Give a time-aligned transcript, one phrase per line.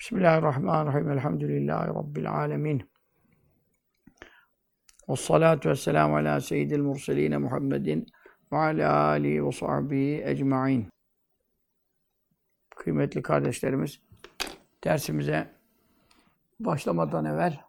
[0.00, 1.10] Bismillahirrahmanirrahim.
[1.10, 2.90] Elhamdülillahi Rabbil alemin.
[5.08, 8.06] Ve salatu ve selamu ala seyyidil murseline Muhammedin
[8.52, 10.88] ve ala alihi ve sahbihi ecma'in.
[12.76, 14.00] Kıymetli kardeşlerimiz,
[14.84, 15.54] dersimize
[16.60, 17.60] başlamadan evvel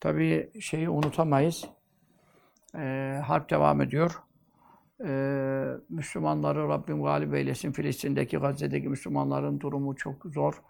[0.00, 1.64] tabii şeyi unutamayız.
[2.76, 4.12] Ee, harp devam ediyor.
[5.04, 7.72] Ee, Müslümanları Rabbim galip eylesin.
[7.72, 10.62] Filistin'deki, Gazze'deki Müslümanların durumu çok zor.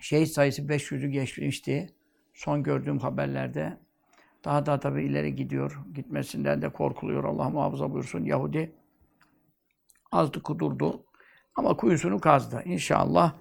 [0.00, 1.94] Şehit sayısı 500'ü geçmişti.
[2.34, 3.78] Son gördüğüm haberlerde.
[4.44, 5.80] Daha da tabii ileri gidiyor.
[5.94, 7.24] Gitmesinden de korkuluyor.
[7.24, 8.24] Allah muhafaza buyursun.
[8.24, 8.72] Yahudi
[10.12, 11.04] azdı kudurdu.
[11.54, 12.62] Ama kuyusunu kazdı.
[12.64, 13.34] İnşallah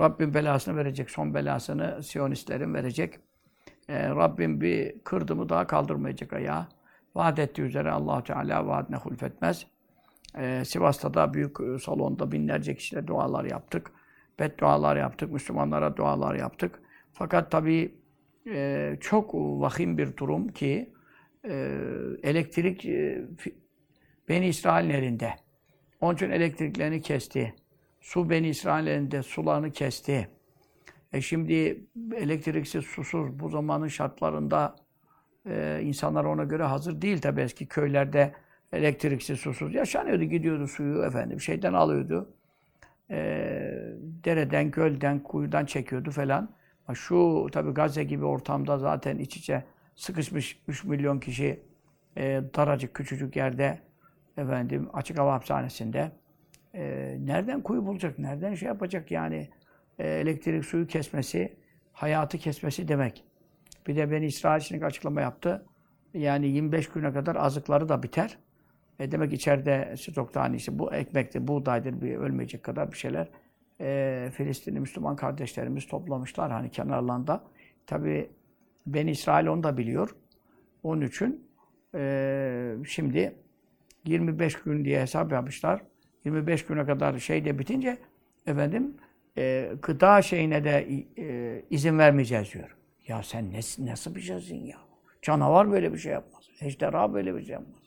[0.00, 1.10] Rabbim belasını verecek.
[1.10, 3.18] Son belasını Siyonistlerin verecek.
[3.88, 6.68] Ee, Rabbim bir kırdı daha kaldırmayacak ayağı.
[7.14, 9.66] Vaat ettiği üzere allah Teala vaadine hulfetmez.
[10.38, 13.92] Ee, Sivas'ta da büyük e, salonda binlerce kişiyle dualar yaptık.
[14.38, 16.82] Beddualar yaptık, Müslümanlara dualar yaptık.
[17.12, 17.94] Fakat tabii
[18.46, 20.92] e, çok vahim bir durum ki
[21.44, 21.78] e,
[22.22, 23.24] elektrik e,
[24.28, 25.34] Beni İsrail'in elinde.
[26.00, 27.54] Onun için elektriklerini kesti.
[28.00, 30.28] Su Beni İsrail'in elinde sularını kesti.
[31.12, 31.84] E şimdi
[32.16, 34.76] elektriksiz, susuz bu zamanın şartlarında
[35.46, 38.32] ee, insanlar ona göre hazır değil tabii eski köylerde
[38.72, 40.24] elektriksiz, susuz yaşanıyordu.
[40.24, 42.34] Gidiyordu suyu efendim şeyden alıyordu.
[43.10, 43.72] Ee,
[44.24, 46.50] dereden, gölden, kuyudan çekiyordu falan.
[46.94, 49.64] Şu tabii Gazze gibi ortamda zaten iç içe
[49.96, 51.60] sıkışmış 3 milyon kişi
[52.16, 53.78] e, daracık küçücük yerde
[54.36, 56.12] efendim açık hava hapishanesinde
[56.74, 59.48] e, nereden kuyu bulacak, nereden şey yapacak yani
[59.98, 61.56] e, elektrik suyu kesmesi,
[61.92, 63.24] hayatı kesmesi demek.
[63.86, 65.64] Bir de beni İsrail için açıklama yaptı.
[66.14, 68.38] Yani 25 güne kadar azıkları da biter.
[68.98, 73.28] E demek içeride stokta hani işte bu ekmektir, buğdaydır bir ölmeyecek kadar bir şeyler.
[73.80, 77.44] E, Filistinli Müslüman kardeşlerimiz toplamışlar hani kenarlarında.
[77.86, 78.30] Tabi
[78.86, 80.16] ben İsrail onu da biliyor.
[80.82, 81.44] Onun için
[81.94, 83.34] e, şimdi
[84.06, 85.82] 25 gün diye hesap yapmışlar.
[86.24, 87.98] 25 güne kadar şey de bitince
[88.46, 88.94] efendim
[89.38, 92.76] e, gıda şeyine de e, izin vermeyeceğiz diyor.
[93.10, 93.60] Ya sen ne,
[93.90, 94.76] nasıl bir şeysin ya?
[95.22, 96.44] Canavar böyle bir şey yapmaz.
[96.60, 97.82] Ejderha böyle bir şey yapmaz.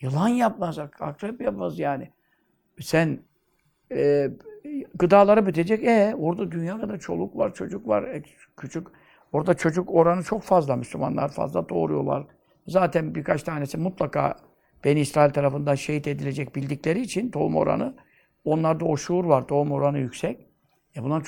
[0.00, 2.10] Yılan yapmaz, akrep yapmaz yani.
[2.80, 3.18] Sen
[3.92, 4.30] e,
[4.94, 5.84] gıdaları bitecek.
[5.84, 8.22] E orada dünya kadar çoluk var, çocuk var,
[8.56, 8.86] küçük.
[9.32, 10.76] Orada çocuk oranı çok fazla.
[10.76, 12.26] Müslümanlar fazla doğuruyorlar.
[12.66, 14.36] Zaten birkaç tanesi mutlaka
[14.84, 17.94] Beni İsrail tarafından şehit edilecek bildikleri için doğum oranı
[18.44, 19.48] onlarda o şuur var.
[19.48, 20.46] Doğum oranı yüksek.
[20.96, 21.22] E bunlar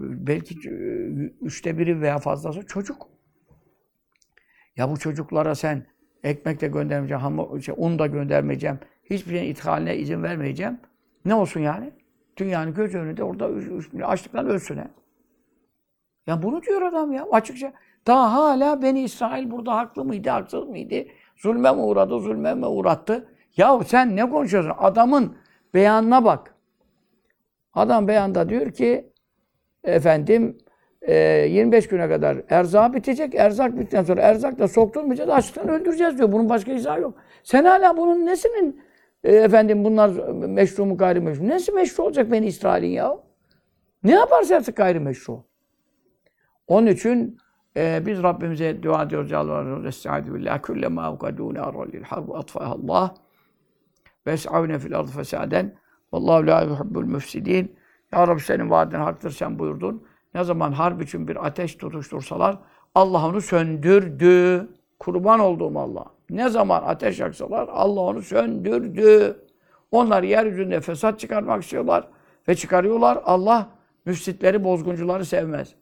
[0.00, 0.74] belki e,
[1.44, 3.06] üçte biri veya fazlası çocuk.
[4.76, 5.86] Ya bu çocuklara sen
[6.22, 10.80] ekmek de göndermeyeceğim, hamur, şey, un da göndermeyeceğim, hiçbir şeyin ithaline izin vermeyeceğim.
[11.24, 11.92] Ne olsun yani?
[12.36, 13.50] Dünyanın göz önünde orada
[14.06, 14.88] açlıktan ölsün he.
[16.26, 17.72] Ya bunu diyor adam ya açıkça.
[18.06, 20.94] Daha hala beni İsrail burada haklı mıydı, haksız mıydı?
[21.36, 23.28] Zulme mi uğradı, zulme mi uğrattı?
[23.56, 24.72] Ya sen ne konuşuyorsun?
[24.78, 25.36] Adamın
[25.74, 26.54] beyanına bak.
[27.74, 29.12] Adam beyanda diyor ki
[29.90, 30.58] efendim
[31.02, 31.14] e,
[31.50, 33.34] 25 güne kadar erzak bitecek.
[33.34, 35.30] Erzak bittikten sonra erzak da sokturmayacağız.
[35.30, 36.32] Açlıktan öldüreceğiz diyor.
[36.32, 37.14] Bunun başka izahı yok.
[37.42, 38.80] Sen hala bunun nesinin
[39.24, 41.48] e, efendim bunlar meşru mu gayrimeşru?
[41.48, 43.16] Nesi meşru olacak beni İsrail'in ya?
[44.04, 45.44] Ne yaparsa yapsın gayrimeşru.
[46.66, 47.38] Onun için
[47.76, 49.30] e, biz Rabbimize dua ediyoruz.
[49.30, 49.86] Yalvarıyoruz.
[49.86, 50.62] Estaizu billah.
[50.62, 53.14] Külle ma avkadûne arralil harbu atfahallah.
[54.26, 55.74] Ve es'avne fil ardı fesaden.
[56.12, 57.77] Vallahu la yuhibbul müfsidin.
[58.12, 60.02] Ya Rabbi senin vaadin haktır sen buyurdun.
[60.34, 62.58] Ne zaman harp için bir ateş tutuştursalar
[62.94, 64.68] Allah onu söndürdü.
[64.98, 66.04] Kurban olduğum Allah.
[66.30, 69.36] Ne zaman ateş yaksalar Allah onu söndürdü.
[69.90, 72.08] Onlar yeryüzünde fesat çıkarmak istiyorlar
[72.48, 73.18] ve çıkarıyorlar.
[73.24, 73.68] Allah
[74.04, 75.74] müfsitleri, bozguncuları sevmez.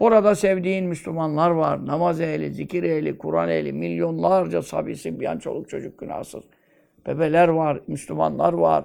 [0.00, 1.86] Burada sevdiğin Müslümanlar var.
[1.86, 6.44] Namaz ehli, zikir ehli, Kur'an ehli, milyonlarca sabisi, bir an çoluk çocuk günahsız.
[7.06, 8.84] Bebeler var, Müslümanlar var.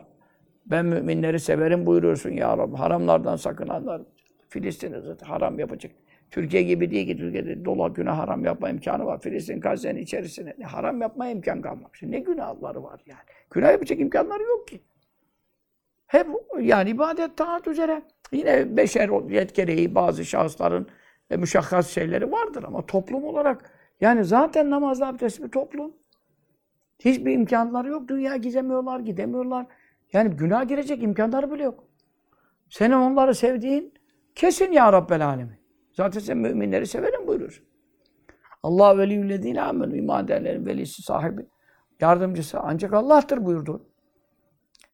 [0.71, 2.75] Ben müminleri severim buyuruyorsun ya Rabbi.
[2.75, 4.01] Haramlardan sakınanlar.
[4.49, 5.91] Filistin'e zaten haram yapacak.
[6.31, 9.21] Türkiye gibi değil ki Türkiye'de dola günah haram yapma imkanı var.
[9.21, 12.03] Filistin Gazze'nin içerisine ne haram yapma imkan kalmamış.
[12.03, 13.19] Ne günahları var yani.
[13.51, 14.81] Günah yapacak imkanları yok ki.
[16.07, 16.27] Hep
[16.61, 18.01] yani ibadet taat üzere.
[18.31, 19.09] Yine beşer
[19.55, 20.87] gereği bazı şahısların
[21.29, 23.71] e, müşahhas şeyleri vardır ama toplum olarak
[24.01, 25.93] yani zaten namazla abdestli bir toplum.
[26.99, 28.07] Hiçbir imkanları yok.
[28.07, 29.65] Dünya gizemiyorlar, gidemiyorlar.
[30.13, 31.83] Yani günah girecek imkanları bile yok.
[32.69, 33.93] Senin onları sevdiğin
[34.35, 35.57] kesin ya Rabbel Alemin.
[35.93, 37.63] Zaten sen müminleri severim buyurur.
[38.63, 41.47] Allah veliyyüllezine amenü iman edenlerin velisi sahibi.
[41.99, 43.85] Yardımcısı ancak Allah'tır buyurdu.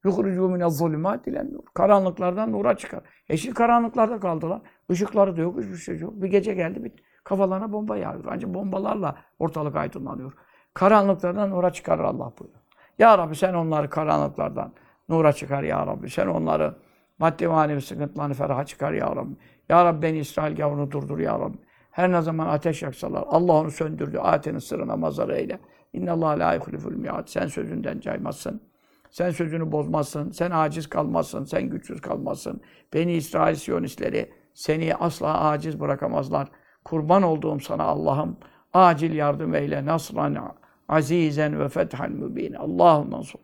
[0.03, 1.63] Yuhrucu mine zulümat ile nur.
[1.73, 3.01] Karanlıklardan nura çıkar.
[3.29, 4.61] Yeşil karanlıklarda kaldılar.
[4.89, 6.13] Işıkları da yok, hiçbir şey yok.
[6.21, 6.91] Bir gece geldi, bir
[7.23, 8.25] kafalarına bomba yağıyor.
[8.29, 10.33] Ancak bombalarla ortalık aydınlanıyor.
[10.73, 12.63] Karanlıklardan nura çıkarır Allah buyuruyor.
[12.99, 14.73] Ya Rabbi sen onları karanlıklardan
[15.09, 16.09] nura çıkar ya Rabbi.
[16.09, 16.75] Sen onları
[17.19, 19.35] maddi manevi sıkıntılarını feraha çıkar ya Rabbi.
[19.69, 21.57] Ya Rabbi beni İsrail gavurunu durdur ya Rabbi.
[21.91, 24.17] Her ne zaman ateş yaksalar Allah onu söndürdü.
[24.17, 25.59] Ayetin sırrına mazhar eyle.
[25.93, 27.27] İnnallâhe lâ yuhliful mi'ad.
[27.27, 28.61] Sen sözünden caymazsın.
[29.09, 30.31] Sen sözünü bozmazsın.
[30.31, 31.43] Sen aciz kalmazsın.
[31.43, 32.61] Sen güçsüz kalmazsın.
[32.93, 36.47] Beni İsrail Siyonistleri seni asla aciz bırakamazlar.
[36.85, 38.37] Kurban olduğum sana Allah'ım
[38.73, 39.85] acil yardım eyle.
[39.85, 40.55] Nasran
[40.89, 42.53] azizen ve fethan mübin.
[42.53, 43.39] Allahümme ensur.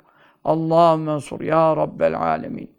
[1.42, 2.72] Ya Rabbel alemin.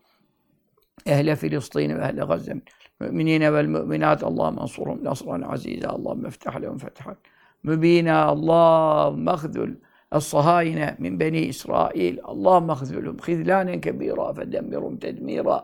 [1.07, 2.57] Ehle Filistin ve ehle Gazze.
[3.01, 4.23] Müminine vel müminat.
[4.25, 5.05] Allahümme ensurum.
[5.05, 5.89] Nasran azize.
[5.89, 7.17] Allahümme eftah lehum fethan.
[7.63, 8.25] Mübina.
[8.25, 9.77] Allahümme اخذل
[10.15, 15.59] الصهاينة من بني إسرائيل اللهم اخذلهم خذلانا كبيرا فدمرهم تدميرا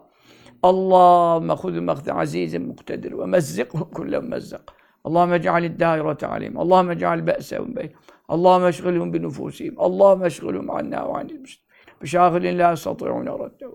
[0.64, 4.74] اللهم خذ مخذ عزيز مقتدر ومزقهم كل ممزق
[5.06, 7.94] اللهم اجعل الدائرة عليهم اللهم اجعل بأسهم بينهم
[8.30, 11.65] اللهم اشغلهم بنفوسهم اللهم اشغلهم عنا وعن المسلمين
[12.02, 13.30] bi şahilin la yastati'une.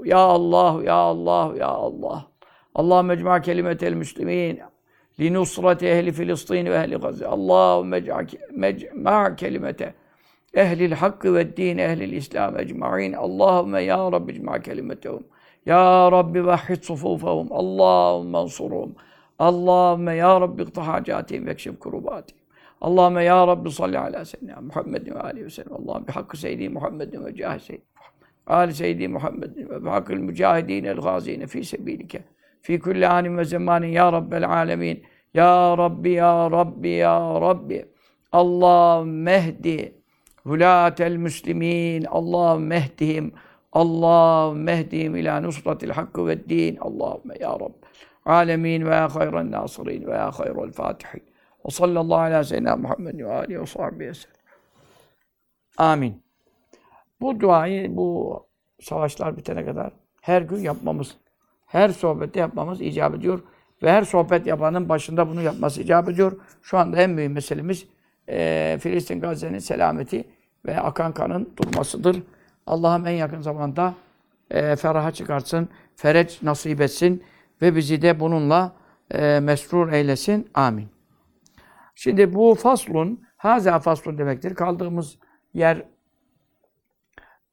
[0.06, 2.26] Ya Allah, ya Allah, ya Allah.
[2.76, 4.60] Allah mecma kelimetel müslimin.
[5.20, 7.28] Li nusrati ehli Filistin ve ehli Gazze.
[7.28, 7.84] Allah
[8.54, 9.94] mecma kelimete
[10.54, 13.14] ehlil hakkı ve din ehlil İslam ecmain.
[13.14, 15.24] Allahümme ya Rabbi cema kelimetehum.
[15.66, 17.48] Ya Rabbi vahhid sufufahum.
[17.52, 18.96] Allahümme ansuruhum.
[19.40, 22.42] Allahümme ya Rabbi iktı hacatihim ve ekşif kurubatihim.
[22.82, 25.74] Allahümme ya Rabbi salli ala seyyidina Muhammedin ve aleyhi ve sellem.
[25.74, 28.11] Allahümme bi hakkı seyyidi Muhammedin ve cahil seyyidi Muhammed.
[28.48, 32.24] Ali Seyyidi Muhammed ve hakil mücahidin el gazine fi sebilike.
[32.62, 35.04] Fi kulli anin ve zemanin ya Rabbel alemin.
[35.34, 37.86] Ya Rabbi, ya Rabbi, ya Rabbi.
[38.32, 39.94] Allah mehdi
[40.46, 42.06] vulatel müslimin.
[42.06, 43.34] Allah mehdihim.
[43.72, 46.78] Allah mehdihim ila nusratil hakkı ve din.
[46.78, 47.86] Allahümme ya Rabbi.
[48.26, 51.24] Alemin ve ya hayran nasirin ve ya hayrul fatihin.
[51.66, 54.36] Ve sallallahu ala seyyidina Muhammed ve alihi ve sahbihi sellem.
[55.78, 56.21] Amin.
[57.22, 58.40] Bu duayı bu
[58.82, 59.92] savaşlar bitene kadar
[60.22, 61.18] her gün yapmamız,
[61.66, 63.40] her sohbette yapmamız icap ediyor.
[63.84, 66.32] Ve her sohbet yapanın başında bunu yapması icap ediyor.
[66.62, 67.86] Şu anda en büyük meselemiz
[68.30, 70.24] e, Filistin Gazze'nin selameti
[70.66, 72.24] ve akan kanın durmasıdır.
[72.68, 73.94] Allah'ım en yakın zamanda
[74.52, 77.24] e, feraha çıkartsın, fereç nasip etsin
[77.62, 78.72] ve bizi de bununla
[79.12, 80.50] e, mesrur eylesin.
[80.54, 80.88] Amin.
[81.96, 84.56] Şimdi bu faslun, haza faslun demektir.
[84.56, 85.18] Kaldığımız
[85.54, 85.84] yer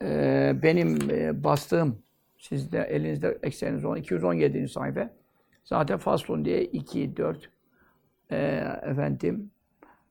[0.02, 1.98] e, benim e, bastığım,
[2.38, 4.68] sizde elinizde ekseniniz olan 217.
[4.68, 5.10] sayfa.
[5.64, 7.50] Zaten faslun diye 2, 4,
[8.30, 8.36] e,
[8.82, 9.50] efendim,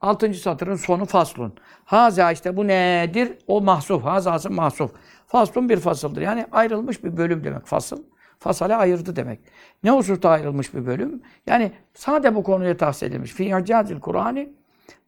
[0.02, 1.54] Altıncı satırın sonu faslun.
[1.86, 3.38] Haza işte bu nedir?
[3.48, 4.04] O mahsuf.
[4.04, 4.92] Hazası mahsuf.
[5.28, 6.22] Faslun bir fasıldır.
[6.22, 8.04] Yani ayrılmış bir bölüm demek fasıl.
[8.40, 9.40] Fasale ayırdı demek.
[9.84, 11.22] Ne hususta ayrılmış bir bölüm?
[11.48, 13.32] Yani sade bu konuya tahsis edilmiş.
[13.32, 14.48] Fi i'cazil Kur'an'ı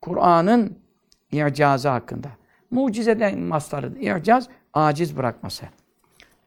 [0.02, 0.78] Kur'an'ın
[1.32, 2.28] i'cazı hakkında.
[2.72, 3.98] Mucizeden mastarı.
[4.00, 5.66] İ'caz, aciz bırakması.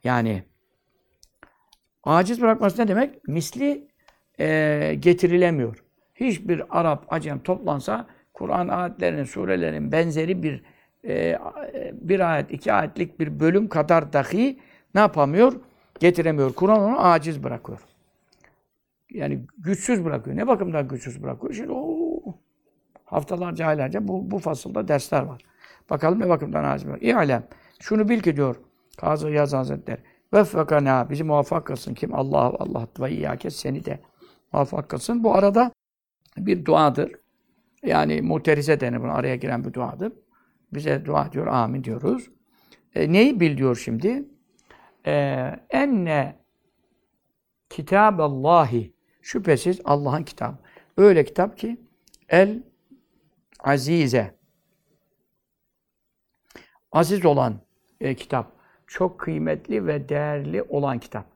[0.04, 0.42] Yani
[2.04, 3.28] aciz bırakması ne demek?
[3.28, 3.88] Misli
[4.40, 5.84] e, getirilemiyor.
[6.14, 10.62] Hiçbir Arap, Acem toplansa Kur'an ayetlerinin, surelerin benzeri bir
[11.04, 11.38] e,
[11.92, 14.58] bir ayet, iki ayetlik bir bölüm kadar dahi
[14.94, 15.52] ne yapamıyor?
[16.00, 16.52] Getiremiyor.
[16.52, 17.78] Kur'an onu aciz bırakıyor.
[19.10, 20.36] Yani güçsüz bırakıyor.
[20.36, 21.54] Ne bakımdan güçsüz bırakıyor?
[21.54, 22.02] Şimdi o
[23.04, 25.42] haftalarca, aylarca bu, bu fasılda dersler var.
[25.90, 27.22] Bakalım ne bakımdan aciz bırakıyor.
[27.22, 27.44] İ'lem.
[27.82, 28.56] Şunu bil ki diyor
[28.96, 30.00] Kazı Yaz Hazretleri.
[30.34, 31.94] Veffekana bizi muvaffak kılsın.
[31.94, 32.14] Kim?
[32.14, 34.00] Allah Allah ve iyyâke seni de
[34.52, 35.24] muvaffak kılsın.
[35.24, 35.72] Bu arada
[36.36, 37.12] bir duadır.
[37.82, 39.12] Yani muterize denir buna.
[39.12, 40.12] Araya giren bir duadır.
[40.74, 42.30] Bize dua diyor, amin diyoruz.
[42.94, 44.24] E, neyi bil diyor şimdi?
[45.06, 45.12] E,
[45.70, 46.36] enne
[47.70, 50.56] kitaballahi şüphesiz Allah'ın kitabı.
[50.96, 51.80] Öyle kitap ki
[52.28, 52.62] el
[53.60, 54.34] azize
[56.92, 57.60] aziz olan
[58.02, 58.52] e, kitap.
[58.86, 61.26] Çok kıymetli ve değerli olan kitap.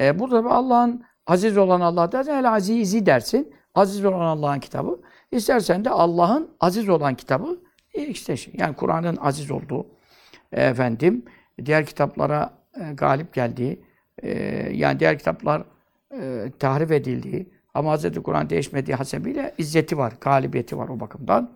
[0.00, 3.54] E, burada Allah'ın Aziz olan Allah dersen el azizi dersin.
[3.74, 5.00] Aziz olan Allah'ın kitabı.
[5.30, 7.60] İstersen de Allah'ın aziz olan kitabı
[7.94, 8.54] e, işte şey.
[8.56, 9.86] Yani Kur'an'ın aziz olduğu
[10.52, 11.24] e, efendim
[11.64, 13.84] diğer kitaplara e, galip geldiği
[14.72, 15.62] yani diğer kitaplar
[16.14, 18.22] e, tahrif edildiği ama Hz.
[18.22, 21.50] Kur'an değişmediği hasebiyle izzeti var, galibiyeti var o bakımdan.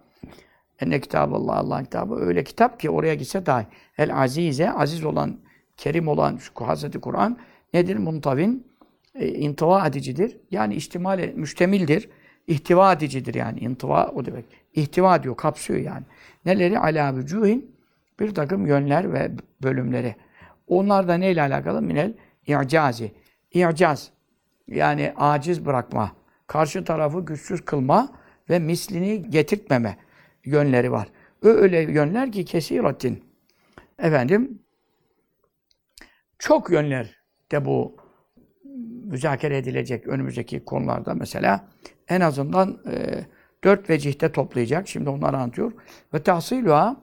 [0.81, 3.67] Enne kitabı Allah, Allah'ın kitabı öyle kitap ki oraya gitse dahi.
[3.99, 5.37] El azize, aziz olan,
[5.77, 7.01] kerim olan şu Hz.
[7.01, 7.39] Kur'an
[7.75, 7.97] nedir?
[7.97, 8.67] Muntavin,
[9.15, 10.37] e, intiva edicidir.
[10.51, 12.09] Yani ihtimal müştemildir.
[12.47, 13.59] İhtiva edicidir yani.
[13.59, 14.45] İntiva o demek.
[14.75, 16.05] İhtiva diyor, kapsıyor yani.
[16.45, 16.79] Neleri?
[16.79, 17.77] Ala vücuhin
[18.21, 19.31] bir takım yönler ve
[19.63, 20.17] bölümleri.
[20.67, 21.83] Onlar da neyle alakalı?
[21.83, 22.15] Minel
[22.47, 23.13] i'cazi.
[23.53, 24.11] İ'caz.
[24.69, 26.13] Yani aciz bırakma.
[26.47, 28.09] Karşı tarafı güçsüz kılma
[28.51, 29.97] ve mislini getirtmeme
[30.45, 31.09] yönleri var.
[31.43, 33.25] Öyle yönler ki kesiratin.
[33.99, 34.59] Efendim
[36.39, 37.17] çok yönler
[37.53, 37.97] de bu
[39.05, 41.69] müzakere edilecek önümüzdeki konularda mesela
[42.09, 43.25] en azından e,
[43.65, 44.89] dört vecihte toplayacak.
[44.89, 45.73] Şimdi onları anlatıyor.
[46.15, 46.97] Ve tahsilüha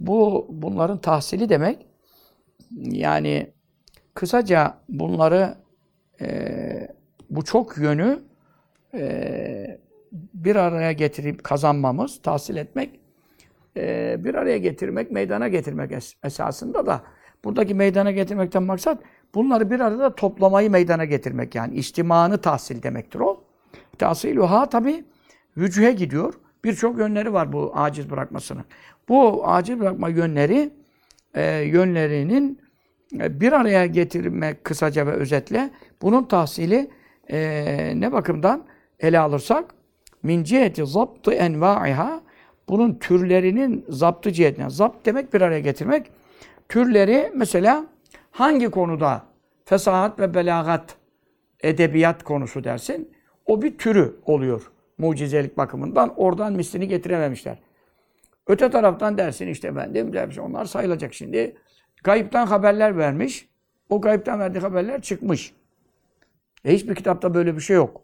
[0.00, 1.86] bu bunların tahsili demek
[2.80, 3.52] yani
[4.14, 5.54] kısaca bunları
[6.20, 6.96] e,
[7.30, 8.22] bu çok yönü
[8.94, 9.80] e,
[10.12, 13.00] bir araya getirip kazanmamız, tahsil etmek,
[13.76, 17.02] e, bir araya getirmek, meydana getirmek es- esasında da
[17.44, 18.98] buradaki meydana getirmekten maksat
[19.34, 23.44] bunları bir arada toplamayı meydana getirmek yani içtimanı tahsil demektir o.
[23.98, 25.04] Tahsil ha tabi
[25.56, 26.34] vücuhe gidiyor.
[26.64, 28.64] Birçok yönleri var bu aciz bırakmasının.
[29.08, 30.70] Bu aciz bırakma yönleri
[31.34, 32.60] e, yönlerinin
[33.20, 35.70] e, bir araya getirmek kısaca ve özetle
[36.02, 36.90] bunun tahsili
[37.94, 38.64] ne bakımdan
[39.00, 39.74] ele alırsak
[40.28, 42.20] min ciheti zaptı envaiha
[42.68, 44.70] bunun türlerinin zaptı cihetine.
[44.70, 46.10] Zapt demek bir araya getirmek.
[46.68, 47.86] Türleri mesela
[48.30, 49.22] hangi konuda
[49.64, 50.96] fesahat ve belagat
[51.60, 53.12] edebiyat konusu dersin.
[53.46, 56.14] O bir türü oluyor mucizelik bakımından.
[56.16, 57.58] Oradan mislini getirememişler.
[58.46, 61.56] Öte taraftan dersin işte efendim dersin onlar sayılacak şimdi.
[62.04, 63.48] Gayipten haberler vermiş.
[63.88, 65.52] O gayipten verdiği haberler çıkmış.
[66.64, 68.02] E hiçbir kitapta böyle bir şey yok.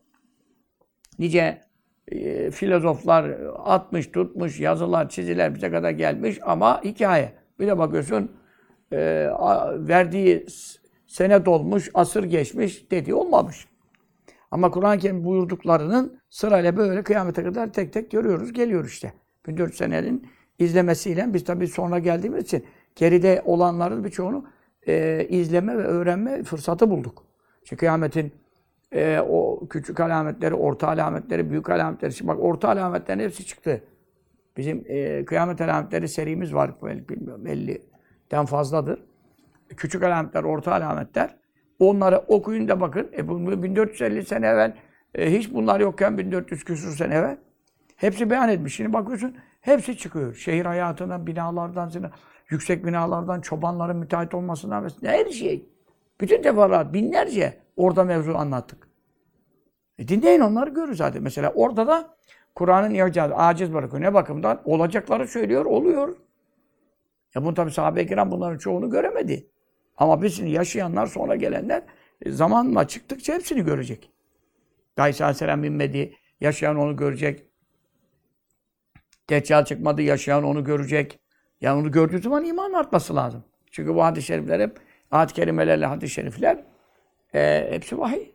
[1.19, 1.61] Nice
[2.09, 3.31] e, filozoflar
[3.65, 7.33] atmış, tutmuş, yazılar, çiziler bize kadar gelmiş ama hikaye.
[7.61, 8.33] Bir de bakıyorsun
[8.93, 9.29] e,
[9.79, 13.67] verdiği s- sene dolmuş, asır geçmiş dediği olmamış.
[14.51, 19.13] Ama Kur'an-ı Kerim buyurduklarının sırayla böyle kıyamete kadar tek tek görüyoruz, geliyor işte.
[19.47, 20.27] 1400 senenin
[20.59, 22.65] izlemesiyle biz tabii sonra geldiğimiz için
[22.97, 24.45] geride olanların birçoğunu
[24.87, 27.25] e, izleme ve öğrenme fırsatı bulduk.
[27.65, 28.33] Çünkü kıyametin
[28.95, 32.13] e, o küçük alametleri, orta alametleri, büyük alametleri.
[32.13, 33.85] Şimdi bak orta alametlerin hepsi çıktı.
[34.57, 36.71] Bizim e, kıyamet alametleri serimiz var.
[36.83, 39.05] Bilmiyorum 50'den fazladır.
[39.77, 41.37] Küçük alametler, orta alametler.
[41.79, 43.11] Onları okuyun da bakın.
[43.17, 44.75] E, bu 1450 sene evvel
[45.15, 47.37] e, hiç bunlar yokken 1400 küsur sene evvel.
[47.97, 48.77] Hepsi beyan etmiş.
[48.77, 50.35] Şimdi bakıyorsun hepsi çıkıyor.
[50.35, 51.91] Şehir hayatından, binalardan,
[52.51, 54.89] yüksek binalardan, çobanların müteahhit olmasından.
[55.03, 55.69] Her şey.
[56.21, 58.89] Bütün teferruat, binlerce orada mevzu anlattık.
[59.99, 61.23] E dinleyin onları görürüz zaten.
[61.23, 62.17] Mesela orada da
[62.55, 64.03] Kur'an'ın icazı, aciz bırakıyor.
[64.03, 64.63] Ne bakımdan?
[64.65, 66.17] Olacakları söylüyor, oluyor.
[67.35, 69.47] Ya bunu tabi sahabe-i kiram bunların çoğunu göremedi.
[69.97, 71.83] Ama biz şimdi yaşayanlar, sonra gelenler
[72.23, 74.11] e, zamanla çıktıkça hepsini görecek.
[74.97, 77.47] Gays Aleyhisselam binmedi, yaşayan onu görecek.
[79.31, 81.21] Deccal çıkmadı, yaşayan onu görecek.
[81.61, 83.45] Yani onu gördüğü zaman iman artması lazım.
[83.71, 86.65] Çünkü bu hadis-i şerifler hep, ayet-i kerimelerle hadis-i şerifler
[87.35, 88.35] e, hepsi vahiy.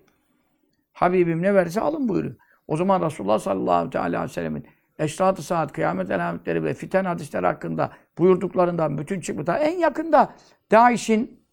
[0.94, 2.36] Habibim ne verirse alın buyuruyor.
[2.68, 4.68] O zaman Resulullah sallallahu aleyhi ve sellemin
[5.00, 9.62] eşrat-ı saat, kıyamet alametleri ve fiten hadisleri hakkında buyurduklarından bütün çıkmışlar.
[9.62, 10.36] En yakında
[10.72, 11.44] Daiş'in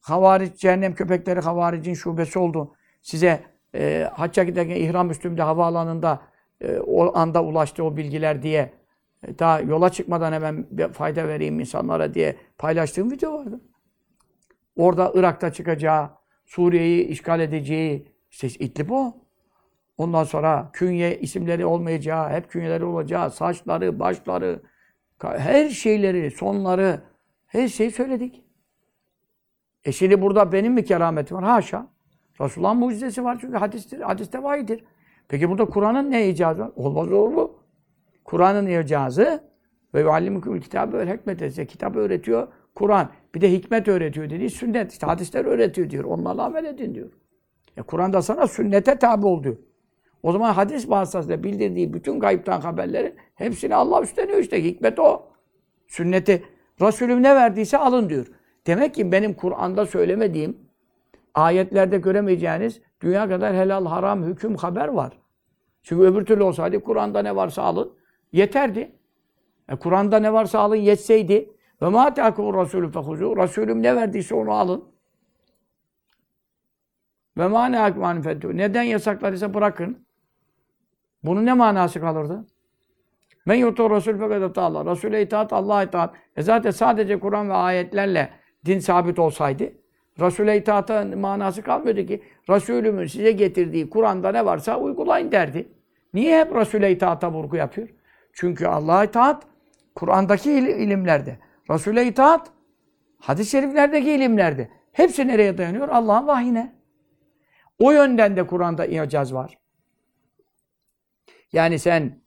[0.00, 2.74] havaric, cehennem köpekleri havaricin şubesi oldu.
[3.02, 6.20] Size e, hacca giderken ihram üstümde havaalanında
[6.60, 8.72] e, o anda ulaştı o bilgiler diye
[9.26, 13.60] e, daha yola çıkmadan hemen fayda vereyim insanlara diye paylaştığım video vardı.
[14.76, 16.10] Orada Irak'ta çıkacağı,
[16.50, 19.16] Suriye'yi işgal edeceği, işte İdlib o.
[19.98, 24.62] Ondan sonra künye isimleri olmayacağı, hep künyeleri olacağı, saçları, başları,
[25.18, 27.00] her şeyleri, sonları,
[27.46, 28.44] her şeyi söyledik.
[29.84, 31.44] E şimdi burada benim mi kerametim var?
[31.44, 31.86] Haşa.
[32.40, 34.84] Resulullah'ın mucizesi var çünkü hadistir, hadiste vahidir.
[35.28, 36.70] Peki burada Kur'an'ın ne icazı var?
[36.76, 37.52] Olmaz olur mu?
[38.24, 39.44] Kur'an'ın icazı
[39.94, 42.48] ve yuallimukumul kitabı ve hikmet size kitap öğretiyor.
[42.74, 43.10] Kur'an.
[43.34, 44.50] Bir de hikmet öğretiyor dedi.
[44.50, 44.92] Sünnet.
[44.92, 46.04] işte hadisler öğretiyor diyor.
[46.04, 47.10] Onlarla amel edin diyor.
[47.76, 49.56] E Kur'an'da sana sünnete tabi ol diyor.
[50.22, 54.64] O zaman hadis vasıtasıyla bildirdiği bütün gayipten haberlerin hepsini Allah üstleniyor işte.
[54.64, 55.22] Hikmet o.
[55.88, 56.44] Sünneti
[56.80, 58.26] Resulüm ne verdiyse alın diyor.
[58.66, 60.56] Demek ki benim Kur'an'da söylemediğim,
[61.34, 65.12] ayetlerde göremeyeceğiniz dünya kadar helal, haram, hüküm, haber var.
[65.82, 67.92] Çünkü öbür türlü olsaydı Kur'an'da ne varsa alın
[68.32, 68.92] yeterdi.
[69.68, 71.50] E, Kur'an'da ne varsa alın yetseydi
[71.82, 73.36] ve ma teakumur rasulü fehuzu.
[73.36, 74.84] Resulüm ne verdiyse onu alın.
[77.38, 78.56] Ve ma nehakum fettu.
[78.56, 80.06] Neden yasakladıysa bırakın.
[81.22, 82.46] Bunun ne manası kalırdı?
[83.46, 84.90] Men yutu Resul fekad Allah.
[84.90, 86.14] Resul'e itaat, Allah'a itaat.
[86.36, 88.30] E zaten sadece Kur'an ve ayetlerle
[88.66, 89.72] din sabit olsaydı
[90.20, 92.22] Resul'e itaatın manası kalmıyordu ki.
[92.50, 95.68] Resulümün size getirdiği Kur'an'da ne varsa uygulayın derdi.
[96.14, 97.88] Niye hep Resul'e itaata vurgu yapıyor?
[98.32, 99.42] Çünkü Allah'a itaat
[99.94, 101.38] Kur'an'daki il- ilimlerde.
[101.70, 102.50] Resul'e itaat.
[103.18, 104.70] Hadis-i şeriflerdeki ilimlerde.
[104.92, 105.88] Hepsi nereye dayanıyor?
[105.88, 106.74] Allah'ın vahyine.
[107.78, 109.58] O yönden de Kur'an'da icaz var.
[111.52, 112.20] Yani sen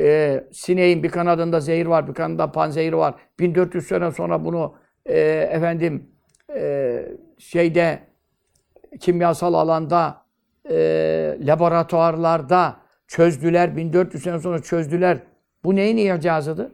[0.00, 3.14] e, sineğin bir kanadında zehir var, bir kanadında panzehir var.
[3.38, 4.74] 1400 sene sonra bunu
[5.06, 6.10] e, efendim
[6.54, 7.02] e,
[7.38, 7.98] şeyde
[9.00, 10.24] kimyasal alanda
[10.70, 10.74] e,
[11.40, 12.76] laboratuvarlarda
[13.06, 13.76] çözdüler.
[13.76, 15.18] 1400 sene sonra çözdüler.
[15.64, 16.72] Bu neyin icazıdır?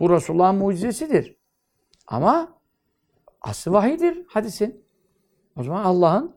[0.00, 1.36] Bu Resulullah'ın mucizesidir.
[2.06, 2.58] Ama
[3.40, 4.84] aslı vahidir hadisin.
[5.56, 6.36] O zaman Allah'ın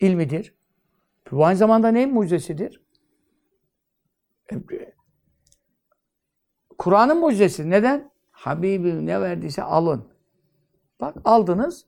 [0.00, 0.54] ilmidir.
[1.30, 2.82] Bu aynı zamanda neyin mucizesidir?
[4.52, 4.56] E,
[6.78, 7.70] Kur'an'ın mucizesi.
[7.70, 8.10] Neden?
[8.30, 10.08] Habibim ne verdiyse alın.
[11.00, 11.86] Bak aldınız,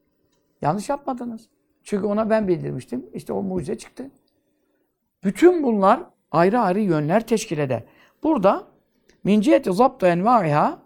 [0.63, 1.49] yanlış yapmadınız.
[1.83, 3.11] Çünkü ona ben bildirmiştim.
[3.15, 4.11] İşte o mucize çıktı.
[5.25, 7.85] Bütün bunlar ayrı ayrı yönler teşkil eder.
[8.23, 8.69] Burada
[9.27, 10.83] min ciheti zaptu envaiha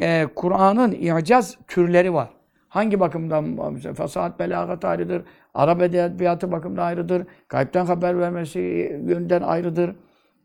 [0.00, 2.30] e, Kur'an'ın icaz türleri var.
[2.68, 3.76] Hangi bakımdan?
[3.94, 5.22] Fasahat, belagat ayrıdır.
[5.54, 7.26] Arap edebiyatı bakımından ayrıdır.
[7.48, 8.60] Kayıptan haber vermesi
[9.08, 9.96] yönden ayrıdır.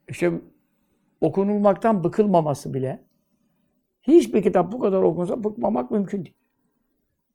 [0.10, 0.32] İşte
[1.22, 3.04] okunulmaktan bıkılmaması bile.
[4.02, 6.38] Hiçbir kitap bu kadar okunsa bıkmamak mümkün değil.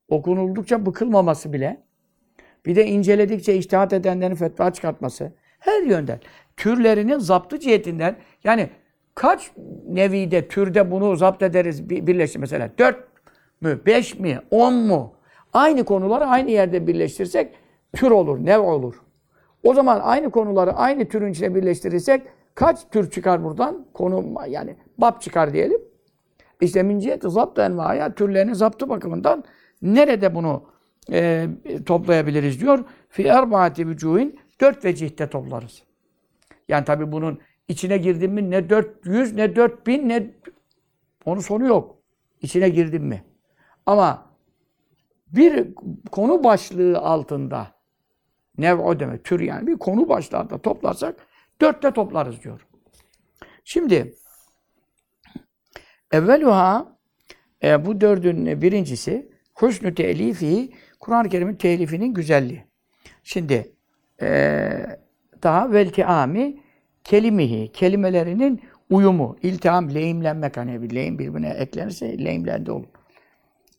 [0.08, 1.82] Okunuldukça bıkılmaması bile.
[2.66, 5.32] Bir de inceledikçe iştihat edenlerin fetva çıkartması.
[5.58, 6.20] Her yönden.
[6.56, 8.70] Türlerinin zaptı cihetinden yani
[9.18, 9.50] kaç
[9.88, 12.70] nevide, türde bunu zapt ederiz birleştir mesela.
[12.78, 12.96] Dört
[13.60, 15.14] mü, beş mi, on mu?
[15.52, 17.54] Aynı konuları aynı yerde birleştirsek
[17.92, 18.94] tür olur, nev olur.
[19.62, 22.22] O zaman aynı konuları aynı türün içine birleştirirsek
[22.54, 23.86] kaç tür çıkar buradan?
[23.94, 25.80] Konu yani bab çıkar diyelim.
[26.60, 29.44] İşte min ciheti zapt envaya türlerinin zaptı bakımından
[29.82, 30.62] nerede bunu
[31.12, 31.46] e,
[31.86, 32.84] toplayabiliriz diyor.
[33.08, 35.82] Fi erbaati vücuhin dört vecihte toplarız.
[36.68, 40.30] Yani tabi bunun içine girdim mi ne 400 ne 4000 ne
[41.24, 41.98] onun sonu yok.
[42.42, 43.24] İçine girdim mi.
[43.86, 44.28] Ama
[45.32, 45.74] bir
[46.12, 47.74] konu başlığı altında
[48.58, 51.16] nev o demek, tür yani bir konu başlığında toplarsak
[51.60, 52.66] dörtte toplarız diyor.
[53.64, 54.14] Şimdi
[56.12, 56.98] evveluha
[57.62, 62.64] e, bu dördün birincisi husnü telifi Kur'an-ı Kerim'in telifinin güzelliği.
[63.22, 63.72] Şimdi
[64.22, 64.70] e,
[65.42, 66.62] daha veltiami
[67.04, 72.86] kelimihi kelimelerinin uyumu, iltiham, lehimlenmek hani bir lehim birbirine eklenirse lehimlendi olur.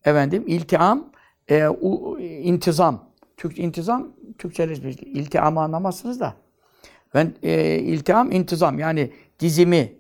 [0.06, 1.10] Efendim iltiham,
[1.48, 3.10] e, u, intizam.
[3.38, 6.34] Türk intizam Türkçeniz bir iltihamı anlamazsınız da.
[7.14, 9.94] Ben e, iltiham intizam yani dizimi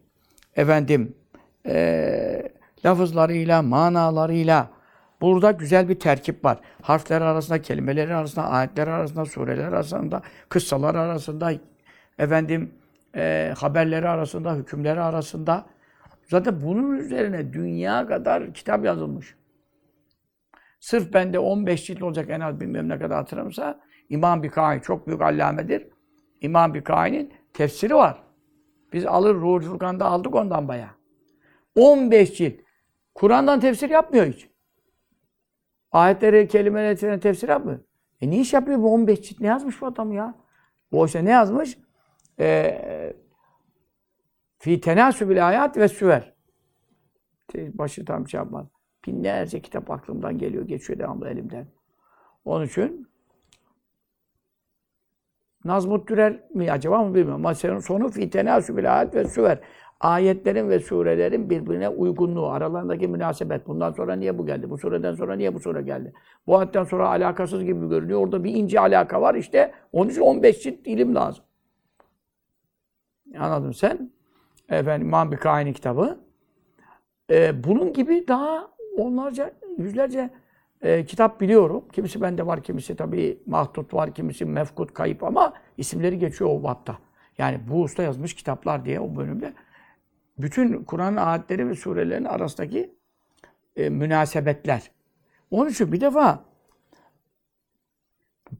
[0.55, 1.15] efendim
[1.65, 2.51] e,
[2.85, 4.69] lafızlarıyla, manalarıyla
[5.21, 6.59] burada güzel bir terkip var.
[6.81, 11.51] Harfler arasında, kelimeler arasında, ayetler arasında, sureler arasında, kıssalar arasında,
[12.17, 12.71] efendim
[13.15, 15.65] e, haberleri arasında, hükümleri arasında.
[16.27, 19.35] Zaten bunun üzerine dünya kadar kitap yazılmış.
[20.79, 25.21] Sırf bende 15 cilt olacak en az bilmem ne kadar hatırlamsa İmam Bikâi çok büyük
[25.21, 25.87] allamedir.
[26.41, 28.23] İmam Bikâi'nin tefsiri var.
[28.93, 30.89] Biz alır Ruhul Furkan'da aldık ondan bayağı.
[31.75, 32.59] 15 cilt.
[33.15, 34.49] Kur'an'dan tefsir yapmıyor hiç.
[35.91, 37.79] Ayetleri, kelimeleri tefsir yapmıyor.
[38.21, 39.39] E ne iş yapıyor bu 15 cilt?
[39.39, 40.35] Ne yazmış bu adam ya?
[40.91, 41.77] Bu işte ne yazmış?
[42.39, 43.13] Ee,
[44.57, 46.33] fi tenasübül ayat ve süver.
[47.55, 48.67] Başı tam şey yapmaz.
[49.07, 51.67] Binlerce kitap aklımdan geliyor, geçiyor devamlı elimden.
[52.45, 53.09] Onun için
[55.65, 57.45] Nazmut Dürer mi acaba mı bilmiyorum.
[57.45, 59.59] Ama sonu fi tenasübül ayet ve süver.
[59.99, 63.67] Ayetlerin ve surelerin birbirine uygunluğu, aralarındaki münasebet.
[63.67, 64.69] Bundan sonra niye bu geldi?
[64.69, 66.13] Bu sureden sonra niye bu sure geldi?
[66.47, 68.19] Bu ayetten sonra alakasız gibi görünüyor.
[68.19, 69.71] Orada bir ince alaka var işte.
[69.91, 71.43] Onun için 15 cilt ilim lazım.
[73.37, 74.11] Anladın sen?
[74.69, 76.19] Efendim İmam Bikai'nin kitabı.
[77.29, 80.29] Ee, bunun gibi daha onlarca, yüzlerce
[80.81, 81.83] e, kitap biliyorum.
[81.93, 86.97] Kimisi bende var, kimisi tabii mahdut var, kimisi mefkut, kayıp ama isimleri geçiyor o batta.
[87.37, 89.53] Yani bu usta yazmış kitaplar diye o bölümde.
[90.37, 92.95] Bütün Kur'an ayetleri ve surelerin arasındaki
[93.75, 94.91] e, münasebetler.
[95.51, 96.45] Onun için bir defa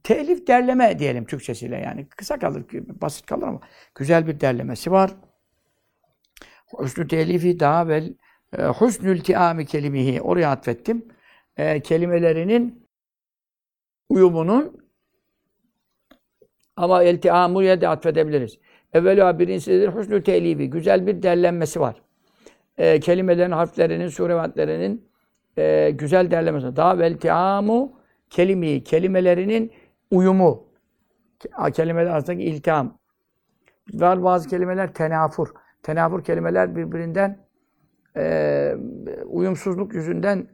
[0.03, 2.05] telif derleme diyelim Türkçesiyle yani.
[2.09, 2.63] Kısa kalır,
[3.01, 3.59] basit kalır ama
[3.95, 5.11] güzel bir derlemesi var.
[6.79, 8.13] Hüsnü telifi daha vel
[8.57, 11.05] e, husnül tiami kelimihi oraya atfettim.
[11.57, 12.87] E, kelimelerinin
[14.09, 14.89] uyumunun
[16.75, 18.59] ama eltiamuya da atfedebiliriz.
[18.93, 20.69] Evvela birincisidir husnü telifi.
[20.69, 22.01] Güzel bir derlenmesi var.
[22.77, 25.09] E, kelimelerin, harflerinin, surevatlerinin
[25.57, 26.75] e, güzel derlenmesi.
[26.75, 27.98] Daha veltiamu
[28.29, 29.71] kelimi, kelimelerinin
[30.11, 30.69] uyumu.
[31.73, 32.97] Kelimeler arasındaki iltiham.
[33.93, 35.47] Var bazı kelimeler tenafur.
[35.83, 37.39] Tenafur kelimeler birbirinden
[38.17, 38.75] e,
[39.25, 40.47] uyumsuzluk yüzünden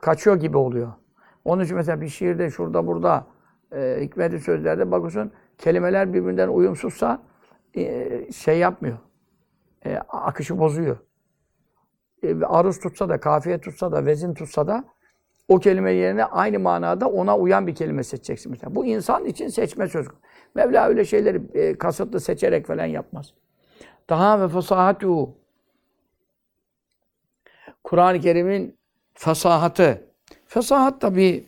[0.00, 0.92] kaçıyor gibi oluyor.
[1.44, 3.26] Onun için mesela bir şiirde şurada burada
[3.72, 7.22] e, hikmeti sözlerde bakıyorsun kelimeler birbirinden uyumsuzsa
[7.74, 8.98] e, şey yapmıyor.
[9.86, 10.96] E, akışı bozuyor.
[12.22, 14.84] E, aruz tutsa da, kafiye tutsa da, vezin tutsa da
[15.50, 18.74] o kelime yerine aynı manada ona uyan bir kelime seçeceksin mesela.
[18.74, 20.06] Bu insan için seçme söz.
[20.54, 23.34] Mevla öyle şeyleri e, kasıtlı seçerek falan yapmaz.
[24.08, 25.34] Daha ve fasahatu
[27.84, 28.76] Kur'an-ı Kerim'in
[29.14, 30.04] fasahatı.
[30.46, 31.44] Fasahat da bir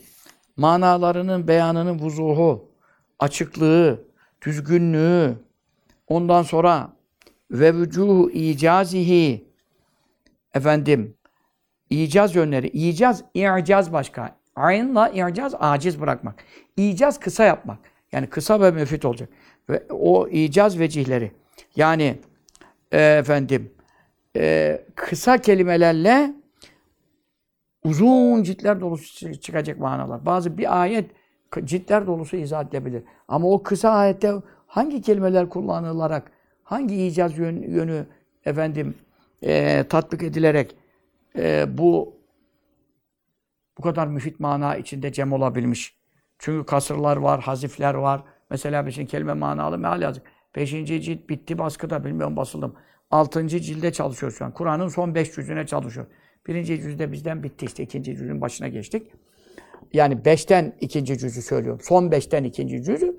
[0.56, 2.68] manalarının beyanının vuzuhu,
[3.18, 4.00] açıklığı,
[4.46, 5.34] düzgünlüğü,
[6.08, 6.92] ondan sonra
[7.50, 9.44] ve vücuhu icazihi
[10.54, 11.14] efendim
[11.92, 12.68] icaz yönleri.
[12.68, 14.36] İcaz, i'caz başka.
[14.56, 16.44] Aynla i'caz aciz bırakmak.
[16.76, 17.78] İcaz kısa yapmak.
[18.12, 19.28] Yani kısa ve müfit olacak.
[19.70, 21.32] Ve o icaz vecihleri.
[21.76, 22.18] Yani
[22.92, 23.70] e, efendim
[24.36, 26.34] e, kısa kelimelerle
[27.84, 30.26] uzun ciltler dolusu çıkacak manalar.
[30.26, 31.10] Bazı bir ayet
[31.64, 33.02] ciltler dolusu izah edilebilir.
[33.28, 34.32] Ama o kısa ayette
[34.66, 36.30] hangi kelimeler kullanılarak,
[36.62, 38.06] hangi icaz yön, yönü
[38.44, 38.94] efendim
[39.42, 40.76] e, tatbik edilerek
[41.38, 42.22] e, bu
[43.78, 45.98] bu kadar müfit mana içinde cem olabilmiş.
[46.38, 48.24] Çünkü kasırlar var, hazifler var.
[48.50, 50.22] Mesela şey kelime manalı meal yazdık.
[50.56, 52.74] Beşinci cilt bitti baskıda, bilmiyorum basıldım.
[53.10, 54.54] Altıncı cilde çalışıyor şu an.
[54.54, 56.06] Kur'an'ın son beş cüzüne çalışıyor.
[56.46, 57.82] Birinci cüzde bizden bitti işte.
[57.82, 59.12] ikinci cüzün başına geçtik.
[59.92, 61.80] Yani beşten ikinci cüzü söylüyorum.
[61.84, 63.16] Son beşten ikinci cüzü.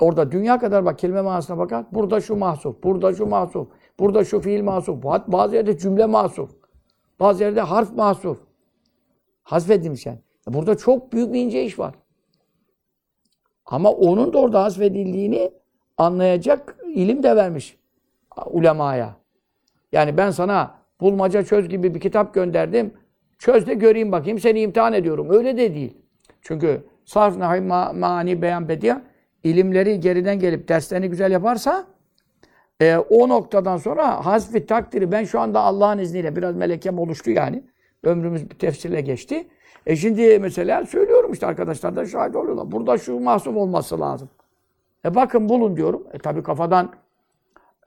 [0.00, 1.86] Orada dünya kadar bak kelime manasına bakar.
[1.92, 5.02] Burada şu mahsuf, burada şu mahsuf, burada şu fiil mahsuf.
[5.26, 6.59] Bazı yerde cümle mahsuf.
[7.20, 8.38] Bazı yerde harf mahsuf.
[9.42, 10.18] Hasfedilmiş yani.
[10.46, 11.94] Burada çok büyük bir ince iş var.
[13.66, 15.50] Ama onun da orada hasfedildiğini
[15.98, 17.76] anlayacak ilim de vermiş
[18.46, 19.16] ulemaya.
[19.92, 22.94] Yani ben sana bulmaca çöz gibi bir kitap gönderdim.
[23.38, 25.30] Çöz de göreyim bakayım seni imtihan ediyorum.
[25.30, 25.96] Öyle de değil.
[26.42, 29.02] Çünkü sarf, nahi, ma mani, beyan, bediye
[29.44, 31.86] ilimleri geriden gelip derslerini güzel yaparsa
[32.80, 37.62] e, o noktadan sonra hasfi takdiri ben şu anda Allah'ın izniyle biraz melekem oluştu yani.
[38.02, 39.48] Ömrümüz bir tefsirle geçti.
[39.86, 42.72] E şimdi mesela söylüyorum işte arkadaşlar da şahit oluyorlar.
[42.72, 44.28] Burada şu mahsum olması lazım.
[45.04, 46.06] E bakın bulun diyorum.
[46.12, 46.92] E tabi kafadan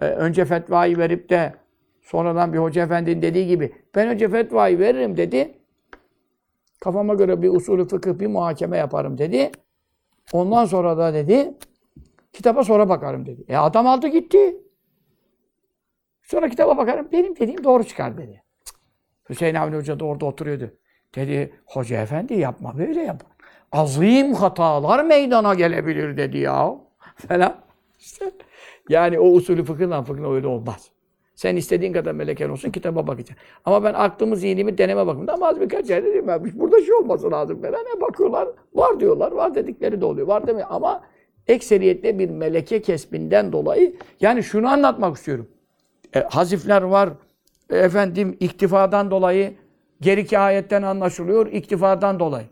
[0.01, 1.53] e, önce fetvayı verip de
[2.01, 5.53] sonradan bir hoca efendinin dediği gibi ben önce fetvayı veririm dedi.
[6.79, 9.51] Kafama göre bir usulü fıkıh bir muhakeme yaparım dedi.
[10.33, 11.53] Ondan sonra da dedi
[12.33, 13.43] kitaba sonra bakarım dedi.
[13.47, 14.62] E adam aldı gitti.
[16.23, 18.43] Sonra kitaba bakarım benim dediğim doğru çıkar dedi.
[19.29, 20.71] Hüseyin Avni Hoca da orada oturuyordu.
[21.15, 23.23] Dedi hoca efendi yapma böyle yap.
[23.71, 26.75] Azim hatalar meydana gelebilir dedi ya.
[27.27, 27.55] Falan.
[27.99, 28.31] İşte
[28.89, 30.89] yani o usulü fıkıhla fıkıhla öyle olmaz.
[31.35, 33.45] Sen istediğin kadar meleken olsun kitaba bakacaksın.
[33.65, 37.31] Ama ben aklımı, zihnimi deneme bakımında ama az birkaç yerde dedim ben burada şey olması
[37.31, 37.85] lazım falan.
[37.95, 40.27] Ne bakıyorlar, var diyorlar, var dedikleri de oluyor.
[40.27, 41.03] Var demiyor ama
[41.47, 45.47] ekseriyetle bir meleke kesbinden dolayı yani şunu anlatmak istiyorum.
[46.15, 47.09] E, hazifler var,
[47.69, 49.53] e, efendim iktifadan dolayı
[50.01, 52.45] geriki ayetten anlaşılıyor, iktifadan dolayı.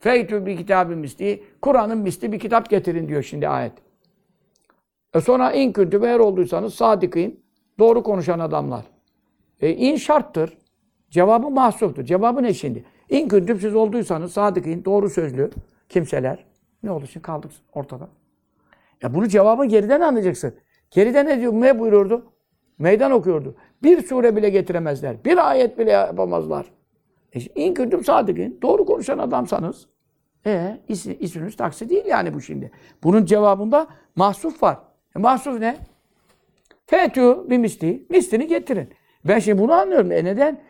[0.00, 3.72] Feytü bir kitabı misli, Kur'an'ın misli bir kitap getirin diyor şimdi ayet.
[5.14, 7.40] E sonra in küntü eğer olduysanız sadıkın,
[7.78, 8.84] doğru konuşan adamlar.
[9.60, 10.58] E in şarttır.
[11.10, 12.04] Cevabı mahsuptur.
[12.04, 12.84] Cevabı ne şimdi?
[13.10, 15.50] İn küntüm siz olduysanız sadıkın, doğru sözlü
[15.88, 16.44] kimseler.
[16.82, 18.08] Ne oldu şimdi kaldık ortada.
[19.02, 20.54] Ya bunu cevabı geriden anlayacaksın.
[20.90, 21.52] Geriden ne diyor?
[21.52, 22.32] Ne buyururdu?
[22.78, 23.54] Meydan okuyordu.
[23.82, 25.24] Bir sure bile getiremezler.
[25.24, 26.66] Bir ayet bile yapamazlar.
[27.32, 28.58] E, in küntüm sadıkın.
[28.62, 29.86] Doğru konuşan adamsanız
[30.46, 32.70] e, is, isminiz taksi değil yani bu şimdi.
[33.02, 33.86] Bunun cevabında
[34.16, 34.78] mahsuf var.
[35.16, 35.76] E, mahsuf ne?
[36.86, 38.06] Fetü bir misli.
[38.10, 38.88] Mislini getirin.
[39.24, 40.12] Ben şimdi bunu anlıyorum.
[40.12, 40.60] E neden?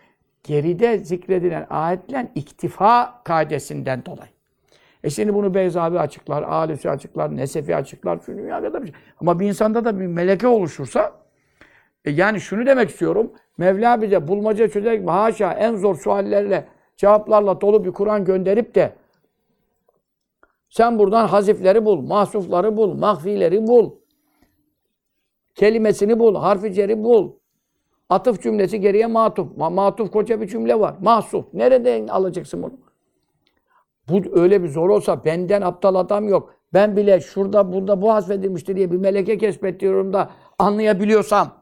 [0.44, 4.30] Geride zikredilen ayetlen iktifa kaidesinden dolayı.
[5.04, 8.96] E şimdi bunu Beyzavi açıklar, Alüsü açıklar, Nesefi açıklar, şu dünya kadar bir şey.
[9.20, 11.12] Ama bir insanda da bir meleke oluşursa,
[12.08, 17.84] e yani şunu demek istiyorum, Mevla bize bulmaca çözerek haşa en zor suallerle, cevaplarla dolu
[17.84, 18.92] bir Kur'an gönderip de
[20.68, 23.90] sen buradan hazifleri bul, mahsufları bul, mahfileri bul,
[25.54, 27.32] kelimesini bul, harfi ceri bul,
[28.08, 29.56] atıf cümlesi geriye matuf.
[29.56, 30.94] Ma matuf koca bir cümle var.
[31.00, 31.54] Mahsuf.
[31.54, 32.72] Nereden alacaksın bunu?
[34.08, 36.54] Bu öyle bir zor olsa benden aptal adam yok.
[36.74, 41.57] Ben bile şurada burada bu hasfedilmiştir diye bir meleke keşfediyorum da anlayabiliyorsam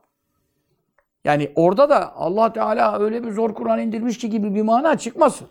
[1.27, 5.49] yani orada da Allah Teala öyle bir zor Kur'an indirmiş ki gibi bir mana çıkmasın.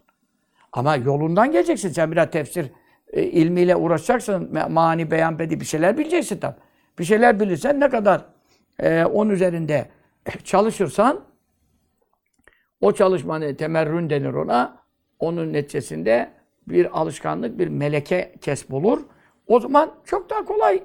[0.72, 1.90] Ama yolundan geleceksin.
[1.90, 2.72] Sen biraz tefsir
[3.14, 4.60] e, ilmiyle uğraşacaksın.
[4.70, 6.56] Mani, beyan, bedi bir şeyler bileceksin tabii.
[7.00, 8.22] Bir şeyler bilirsen ne kadar
[8.80, 9.86] e, onun üzerinde
[10.44, 11.20] çalışırsan
[12.82, 14.78] O çalışmanın temerrün denir ona.
[15.20, 16.30] Onun neticesinde
[16.68, 19.02] bir alışkanlık, bir meleke kesb olur.
[19.48, 20.84] O zaman çok daha kolay.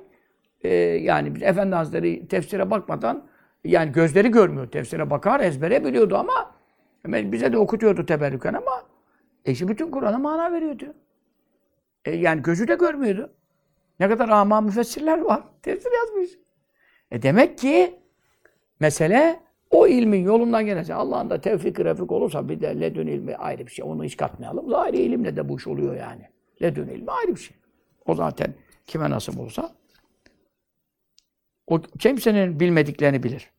[0.64, 3.29] Ee, yani Efendi Hazretleri tefsire bakmadan
[3.64, 4.66] yani gözleri görmüyor.
[4.70, 6.54] Tefsire bakar, ezbere biliyordu ama
[7.06, 8.82] bize de okutuyordu teberrüken ama
[9.44, 10.94] eşi bütün Kur'an'a mana veriyordu.
[12.04, 13.32] E, yani gözü de görmüyordu.
[14.00, 15.42] Ne kadar ama müfessirler var.
[15.62, 16.30] Tefsir yazmış.
[17.10, 18.00] E demek ki
[18.80, 23.66] mesele o ilmin yolundan gelirse Allah'ın da tevfik refik olursa bir de ledün ilmi ayrı
[23.66, 23.84] bir şey.
[23.84, 24.70] Onu hiç katmayalım.
[24.70, 26.28] Zahiri ilimle de bu iş oluyor yani.
[26.62, 27.56] Ledün ilmi ayrı bir şey.
[28.06, 28.54] O zaten
[28.86, 29.72] kime nasip olsa
[31.70, 33.50] o kimsenin bilmediklerini bilir.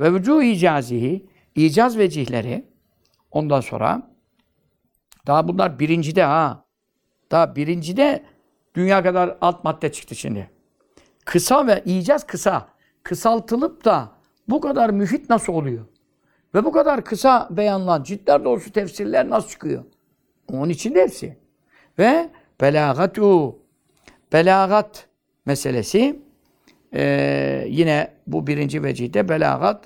[0.00, 2.64] Ve vücu icazihi icaz vecihleri
[3.30, 4.10] ondan sonra
[5.26, 6.64] daha bunlar birincide ha.
[7.30, 8.24] Daha birincide
[8.74, 10.50] dünya kadar alt madde çıktı şimdi.
[11.24, 12.68] Kısa ve icaz kısa.
[13.02, 14.12] Kısaltılıp da
[14.48, 15.84] bu kadar müfit nasıl oluyor?
[16.54, 19.84] Ve bu kadar kısa beyanlar, ciltler dolusu tefsirler nasıl çıkıyor?
[20.52, 21.38] Onun için de hepsi.
[21.98, 23.58] Ve belagatu,
[24.32, 25.08] belagat
[25.46, 26.23] meselesi
[26.94, 29.84] ee, yine bu birinci vecihde belagat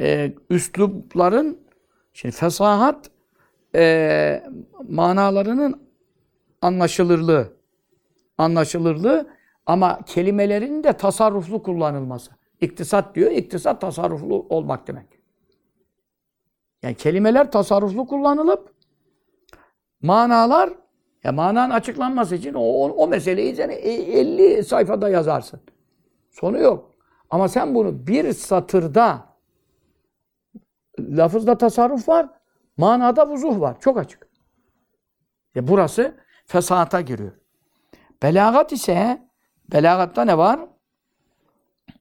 [0.00, 1.58] e, üslupların
[2.12, 3.10] şimdi fesahat
[3.74, 4.42] e,
[4.88, 5.82] manalarının
[6.62, 7.52] anlaşılırlığı
[8.38, 9.28] anlaşılırlığı
[9.66, 12.30] ama kelimelerin de tasarruflu kullanılması.
[12.60, 13.30] İktisat diyor.
[13.30, 15.06] İktisat tasarruflu olmak demek.
[16.82, 18.74] Yani kelimeler tasarruflu kullanılıp
[20.02, 20.70] manalar
[21.24, 25.60] ya mananın açıklanması için o, o, o meseleyi sen 50 sayfada yazarsın.
[26.32, 26.90] Sonu yok.
[27.30, 29.26] Ama sen bunu bir satırda
[30.98, 32.28] lafızda tasarruf var,
[32.76, 33.80] manada vuzuh var.
[33.80, 34.28] Çok açık.
[35.54, 36.16] Ya burası
[36.46, 37.32] fesahata giriyor.
[38.22, 39.28] Belagat ise
[39.72, 40.60] belagatta ne var?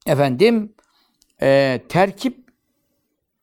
[0.05, 0.73] Efendim
[1.41, 2.51] e, terkip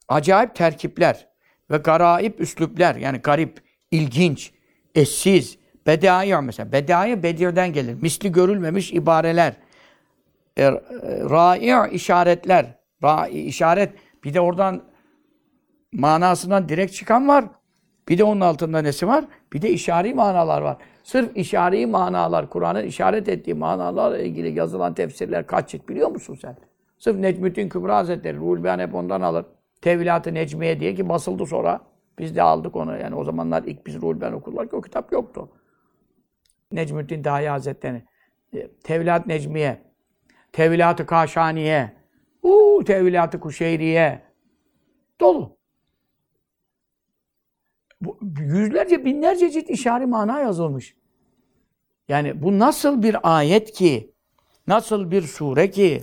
[0.08, 1.28] acayip terkipler
[1.70, 4.52] ve garaip üslupler yani garip, ilginç,
[4.94, 6.72] eşsiz, bedai mesela.
[6.72, 7.94] Bedai bedirden gelir.
[7.94, 9.56] Misli görülmemiş ibareler.
[10.58, 10.72] E, e,
[11.30, 12.66] rai işaretler.
[13.02, 13.92] Rai işaret.
[14.24, 14.82] Bir de oradan
[15.92, 17.44] manasından direkt çıkan var.
[18.08, 19.24] Bir de onun altında nesi var?
[19.52, 20.76] Bir de işari manalar var.
[21.02, 26.56] Sırf işari manalar, Kur'an'ın işaret ettiği manalarla ilgili yazılan tefsirler kaç cilt biliyor musun sen?
[26.98, 29.46] Sırf Necmettin Kübra Hazretleri, Ruhul Beyan hep ondan alır.
[29.82, 31.80] Tevilat-ı Necmiye diye ki basıldı sonra.
[32.18, 32.98] Biz de aldık onu.
[32.98, 35.48] Yani o zamanlar ilk biz Ruhul Beyan okurlar o kitap yoktu.
[36.72, 38.02] Necmettin Dahi Hazretleri.
[38.84, 39.87] Tevilat Necmiye.
[40.52, 41.92] Tevilat-ı Kaşaniye.
[42.42, 44.22] Uuu Tevilat-ı Kuşeyriye.
[45.20, 45.58] Dolu.
[48.00, 50.96] Bu, yüzlerce, binlerce cilt işari mana yazılmış.
[52.08, 54.14] Yani bu nasıl bir ayet ki,
[54.66, 56.00] nasıl bir sure ki,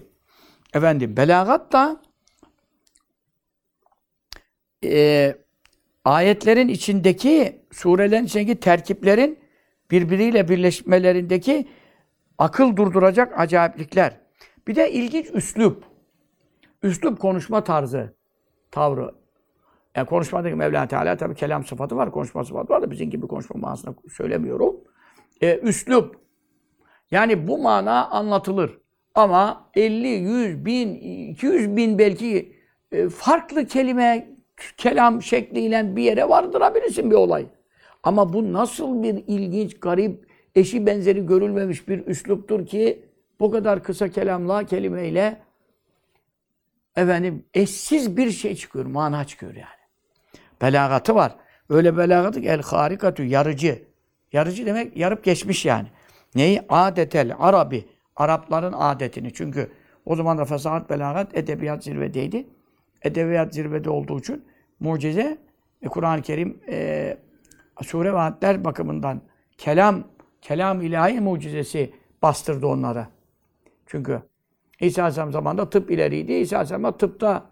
[0.74, 2.02] efendim belagat da
[4.84, 5.36] e,
[6.06, 9.40] ayetlerin içindeki, surelerin içindeki terkiplerin
[9.92, 11.68] birbiriyle birleşmelerindeki
[12.38, 14.25] akıl durduracak acayiplikler.
[14.68, 15.84] Bir de ilginç üslup.
[16.84, 18.16] Üslup konuşma tarzı,
[18.72, 19.12] tavrı.
[19.96, 23.60] Yani konuşmadaki Mevla Teala tabi kelam sıfatı var, konuşma sıfatı var da bizim gibi konuşma
[23.60, 24.76] manasında söylemiyorum.
[25.42, 26.16] Ee, üslup.
[27.12, 28.80] Yani bu mana anlatılır.
[29.16, 30.96] Ama 50, 100, 1000,
[31.32, 32.56] 200 bin belki
[32.92, 34.36] e, farklı kelime,
[34.78, 37.46] kelam şekliyle bir yere vardırabilirsin bir olay.
[38.04, 43.06] Ama bu nasıl bir ilginç, garip, eşi benzeri görülmemiş bir üsluptur ki
[43.40, 45.42] bu kadar kısa kelamla, kelimeyle
[46.96, 49.86] efendim eşsiz bir şey çıkıyor, mana çıkıyor yani.
[50.62, 51.36] Belagatı var.
[51.70, 53.84] Öyle belagatı ki el harikatü yarıcı.
[54.34, 55.88] Yarıcı demek yarıp geçmiş yani.
[56.36, 56.62] Neyi?
[56.70, 57.86] Adetel Arabi.
[58.16, 59.34] Arapların adetini.
[59.34, 59.72] Çünkü
[60.06, 62.48] o zaman da fesahat, belagat, edebiyat zirvedeydi.
[63.02, 64.46] Edebiyat zirvede olduğu için
[64.80, 65.38] mucize
[65.82, 67.18] e, Kur'an-ı Kerim e,
[67.84, 69.22] sure ve bakımından
[69.58, 70.04] kelam,
[70.42, 73.15] kelam ilahi mucizesi bastırdı onlara.
[73.86, 74.22] Çünkü
[74.80, 76.34] İsa Aleyhisselam zamanında tıp ileriydi.
[76.34, 77.44] İsa Aleyhisselam'a tıpta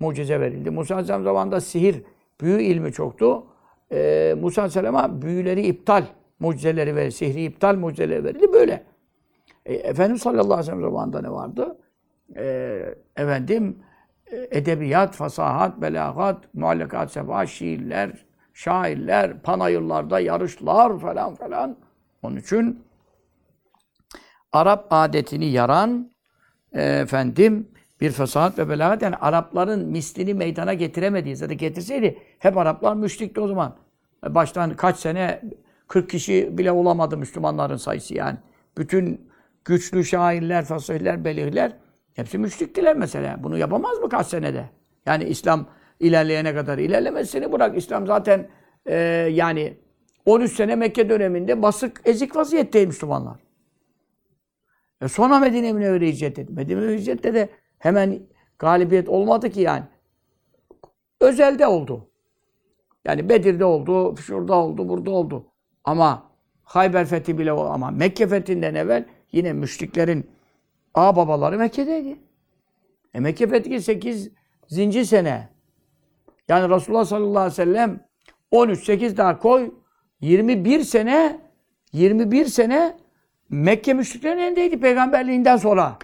[0.00, 0.70] mucize verildi.
[0.70, 2.02] Musa Aleyhisselam zamanında sihir,
[2.40, 3.46] büyü ilmi çoktu.
[3.92, 6.04] Ee, Musa Aleyhisselam'a büyüleri iptal
[6.40, 7.14] mucizeleri verildi.
[7.14, 8.52] Sihri iptal mucizeleri verildi.
[8.52, 8.84] Böyle.
[9.66, 11.78] E, Efendimiz sallallahu aleyhi ve sellem zamanında ne vardı?
[12.36, 13.78] E, efendim
[14.32, 21.76] edebiyat, fasahat, belagat, muallakat, sefa, şiirler, şairler, panayırlarda yarışlar falan falan.
[22.22, 22.82] Onun için
[24.52, 26.10] Arap adetini yaran
[26.72, 27.68] e, efendim
[28.00, 33.48] bir fesahat ve belagat yani Arapların mislini meydana getiremediği zaten getirseydi hep Araplar müşrikti o
[33.48, 33.76] zaman.
[34.28, 35.40] Baştan kaç sene
[35.88, 38.38] 40 kişi bile olamadı Müslümanların sayısı yani.
[38.78, 39.30] Bütün
[39.64, 41.72] güçlü şairler, fasihler, belihler
[42.14, 43.42] hepsi müşriktiler mesela.
[43.42, 44.70] Bunu yapamaz mı kaç senede?
[45.06, 45.66] Yani İslam
[46.00, 47.76] ilerleyene kadar ilerlemesini bırak.
[47.76, 48.48] İslam zaten
[48.86, 48.96] e,
[49.32, 49.76] yani
[50.26, 53.47] 13 sene Mekke döneminde basık ezik vaziyetteydi Müslümanlar.
[55.02, 56.52] E sonra Medine Münevvere hicret etti.
[56.52, 58.20] Medine Münevvere hicrette de hemen
[58.58, 59.84] galibiyet olmadı ki yani.
[61.20, 62.10] Özelde oldu.
[63.04, 65.46] Yani Bedir'de oldu, şurada oldu, burada oldu.
[65.84, 66.28] Ama
[66.64, 70.30] Hayber fethi bile o ama Mekke fethinden evvel yine müşriklerin
[70.94, 72.20] ağ babaları Mekke'deydi.
[73.14, 74.30] E Mekke fethi 8.
[75.08, 75.48] sene.
[76.48, 78.00] Yani Resulullah sallallahu aleyhi ve sellem
[78.50, 79.74] 13 8 daha koy
[80.20, 81.40] 21 sene
[81.92, 82.98] 21 sene
[83.50, 85.98] Mekke müşriklerin elindeydi peygamberliğinden sonra.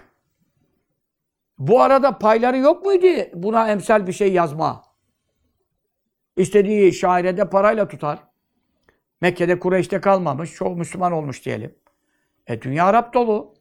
[1.59, 4.83] Bu arada payları yok muydu buna emsal bir şey yazma?
[6.37, 8.19] İstediği şairede parayla tutar.
[9.21, 11.75] Mekke'de Kureyş'te kalmamış, çoğu Müslüman olmuş diyelim.
[12.47, 13.55] E dünya Arap dolu.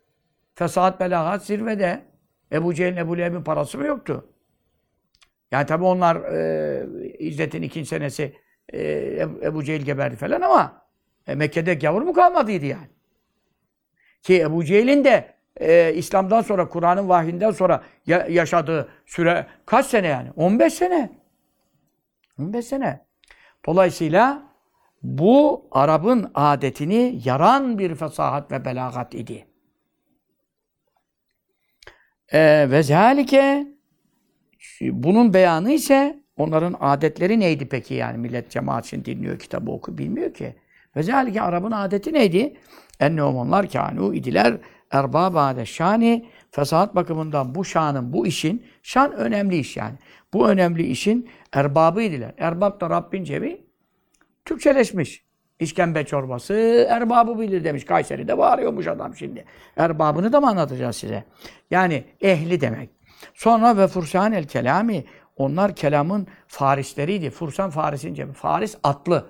[0.55, 2.05] Fesat, belagat zirvede.
[2.53, 4.31] Ebu Cehil'in, Ebu Leheb'in parası mı yoktu?
[5.51, 6.87] Yani tabii onlar e,
[7.19, 8.37] İzzet'in ikinci senesi
[8.73, 8.81] e,
[9.43, 10.87] Ebu Cehil geberdi falan ama
[11.27, 12.94] e, Mekke'de gavur mu kalmadıydı yani?
[14.25, 20.07] Ki Ebu Cehil'in de e, İslam'dan sonra, Kur'an'ın vahyinden sonra ya, yaşadığı süre kaç sene
[20.07, 20.31] yani?
[20.37, 21.11] 15 sene.
[22.39, 23.07] 15 sene.
[23.67, 24.43] Dolayısıyla
[25.03, 29.47] bu Arap'ın adetini yaran bir fesahat ve belagat idi.
[32.33, 33.67] Ee, ve zalike
[34.81, 40.35] bunun beyanı ise onların adetleri neydi peki yani millet cemaat için dinliyor kitabı oku bilmiyor
[40.35, 40.57] ki.
[40.97, 42.57] Ve zalike Arap'ın adeti neydi?
[43.01, 44.57] Ennehum onlar kânû idiler
[44.91, 49.95] erbâbâde şani fesahat bakımından bu şanın, bu işin, şan önemli iş yani.
[50.33, 52.35] Bu önemli işin erbabıydılar.
[52.39, 53.67] Erbab da Rabbin cebi
[54.45, 55.25] Türkçeleşmiş.
[55.61, 56.55] İşkembe çorbası
[56.91, 57.85] erbabı bilir demiş.
[57.85, 59.45] Kayseri'de bağırıyormuş adam şimdi.
[59.77, 61.25] Erbabını da mı anlatacağız size?
[61.71, 62.91] Yani ehli demek.
[63.35, 65.05] Sonra ve fursan el kelami
[65.37, 67.31] onlar kelamın farisleriydi.
[67.31, 68.33] Fursan farisin cebi.
[68.33, 69.27] Faris atlı.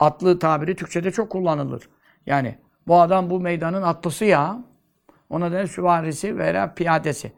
[0.00, 1.88] Atlı tabiri Türkçe'de çok kullanılır.
[2.26, 2.58] Yani
[2.88, 4.64] bu adam bu meydanın atlısı ya.
[5.30, 7.32] Ona da süvarisi veya piyadesi.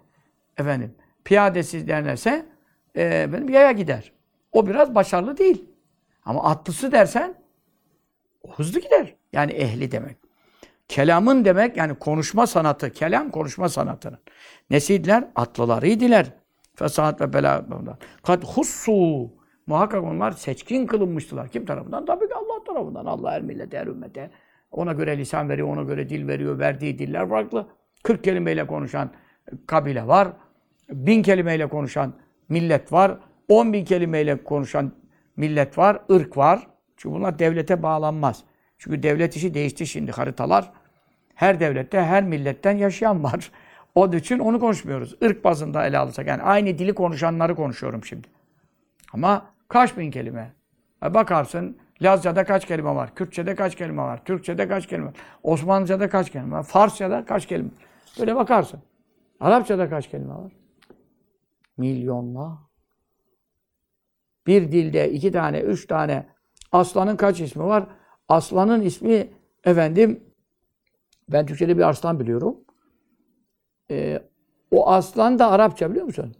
[0.59, 2.47] Efendim, piyadesi derlerse
[2.97, 4.13] e, benim yaya gider.
[4.53, 5.65] O biraz başarılı değil.
[6.25, 7.35] Ama atlısı dersen
[8.43, 9.15] o hızlı gider.
[9.33, 10.17] Yani ehli demek.
[10.89, 12.93] Kelamın demek yani konuşma sanatı.
[12.93, 14.19] Kelam konuşma sanatının.
[14.71, 15.25] Nesiydiler?
[15.35, 16.27] Atlılarıydiler.
[16.75, 17.65] Fesat ve bela.
[18.23, 19.31] Kad hussu.
[19.67, 21.49] Muhakkak onlar seçkin kılınmıştılar.
[21.49, 22.07] Kim tarafından?
[22.07, 23.05] Tabii ki Allah tarafından.
[23.07, 24.31] Allah her millete, her ümmete.
[24.71, 26.59] Ona göre lisan veriyor, ona göre dil veriyor.
[26.59, 27.67] Verdiği diller farklı.
[28.03, 29.11] 40 kelimeyle konuşan
[29.67, 30.29] kabile var.
[30.91, 32.13] Bin kelimeyle konuşan
[32.49, 33.19] millet var.
[33.49, 34.93] 10 bin kelimeyle konuşan
[35.37, 36.67] millet var, ırk var.
[36.97, 38.45] Çünkü bunlar devlete bağlanmaz.
[38.79, 40.73] Çünkü devlet işi değişti şimdi haritalar.
[41.35, 43.51] Her devlette, her milletten yaşayan var.
[43.95, 45.17] Onun için onu konuşmuyoruz.
[45.21, 46.27] Irk bazında ele alırsak.
[46.27, 48.29] Yani aynı dili konuşanları konuşuyorum şimdi.
[49.13, 50.53] Ama kaç bin kelime?
[51.03, 53.15] Bakarsın Lazca'da kaç kelime var?
[53.15, 54.25] Kürtçe'de kaç kelime var?
[54.25, 55.15] Türkçe'de kaç kelime var?
[55.43, 56.63] Osmanlıca'da kaç kelime var?
[56.63, 57.75] Farsça'da kaç kelime var?
[58.19, 58.81] Böyle bakarsın.
[59.41, 60.53] Arapça'da kaç kelime var?
[61.77, 62.59] Milyonla.
[64.47, 66.27] Bir dilde iki tane, üç tane
[66.73, 67.87] aslanın kaç ismi var?
[68.29, 69.29] Aslanın ismi
[69.65, 70.25] efendim
[71.29, 72.57] ben Türkçe'de bir aslan biliyorum.
[73.91, 74.23] Ee,
[74.71, 76.35] o aslan da Arapça biliyor musun?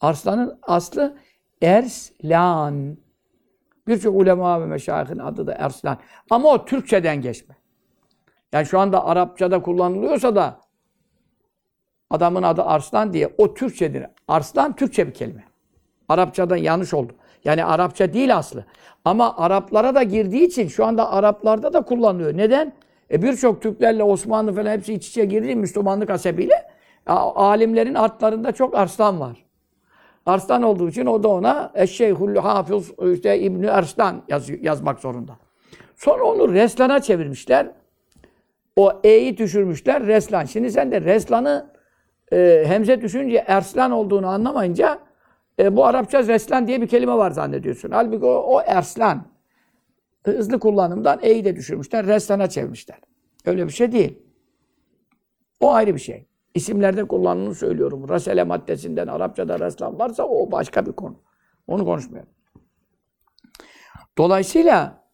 [0.00, 1.16] Aslanın aslı
[1.62, 2.96] Erslan.
[3.90, 5.98] Birçok ulema ve meşayihin adı da Erslan.
[6.30, 7.54] Ama o Türkçeden geçme.
[8.52, 10.60] Yani şu anda Arapçada kullanılıyorsa da
[12.10, 14.06] adamın adı Arslan diye o Türkçedir.
[14.28, 15.44] Arslan Türkçe bir kelime.
[16.08, 17.12] Arapçada yanlış oldu.
[17.44, 18.64] Yani Arapça değil aslı.
[19.04, 22.36] Ama Araplara da girdiği için şu anda Araplarda da kullanılıyor.
[22.36, 22.72] Neden?
[23.10, 26.70] E birçok Türklerle Osmanlı falan hepsi iç içe girdi Müslümanlık hasebiyle.
[27.06, 29.49] Alimlerin artlarında çok arslan var.
[30.26, 35.36] Arslan olduğu için o da ona Eşşeyhul Hafız işte İbni Arslan yaz, yazmak zorunda.
[35.96, 37.70] Sonra onu Reslan'a çevirmişler.
[38.76, 40.44] O E'yi düşürmüşler Reslan.
[40.44, 41.70] Şimdi sen de Reslan'ı
[42.32, 44.98] e, Hemze düşünce Erslan olduğunu anlamayınca
[45.58, 47.90] e, bu Arapça Reslan diye bir kelime var zannediyorsun.
[47.90, 49.30] Halbuki o, o Erslan.
[50.24, 52.06] Hızlı kullanımdan E'yi de düşürmüşler.
[52.06, 52.98] Reslan'a çevirmişler.
[53.46, 54.18] Öyle bir şey değil.
[55.60, 56.29] O ayrı bir şey.
[56.54, 58.08] İsimlerde kullanımını söylüyorum.
[58.08, 61.22] Rasele maddesinden Arapçada reslan varsa o başka bir konu.
[61.66, 62.30] Onu konuşmuyorum.
[64.18, 65.04] Dolayısıyla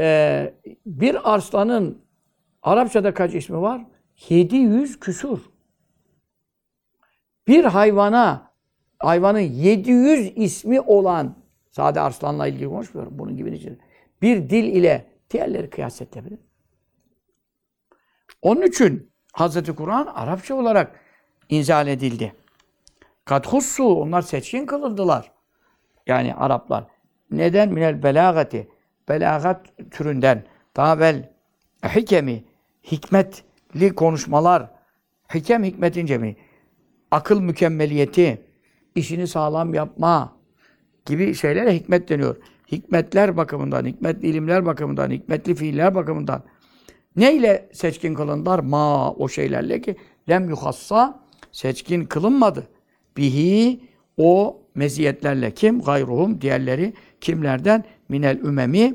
[0.00, 0.54] e,
[0.86, 2.04] bir arslanın
[2.62, 3.86] Arapçada kaç ismi var?
[4.28, 5.38] 700 küsur.
[7.48, 8.52] Bir hayvana,
[8.98, 11.36] hayvanın 700 ismi olan,
[11.70, 13.78] sade arslanla ilgili konuşmuyorum, bunun gibi için.
[14.22, 16.38] Bir dil ile diğerleri kıyas edebilir.
[18.42, 21.00] Onun için Hazreti Kur'an Arapça olarak
[21.48, 22.34] inzal edildi.
[23.24, 25.32] Kadhussu, onlar seçkin kılındılar.
[26.06, 26.84] Yani Araplar.
[27.30, 27.72] Neden?
[27.72, 28.68] Minel belagati.
[29.08, 30.44] Belagat türünden.
[30.76, 31.30] Daha vel
[31.84, 32.44] hikemi.
[32.90, 34.70] Hikmetli konuşmalar.
[35.34, 36.36] Hikem hikmetin cemi.
[37.10, 38.46] Akıl mükemmeliyeti.
[38.94, 40.36] işini sağlam yapma
[41.06, 42.36] gibi şeylere hikmet deniyor.
[42.72, 46.42] Hikmetler bakımından, hikmetli ilimler bakımından, hikmetli fiiller bakımından.
[47.16, 48.58] Neyle seçkin kılındılar?
[48.58, 49.96] Ma o şeylerle ki
[50.28, 51.20] lem yuhassa
[51.52, 52.68] seçkin kılınmadı.
[53.16, 53.80] Bihi
[54.16, 55.80] o meziyetlerle kim?
[55.80, 57.84] Gayruhum diğerleri kimlerden?
[58.08, 58.94] Minel ümemi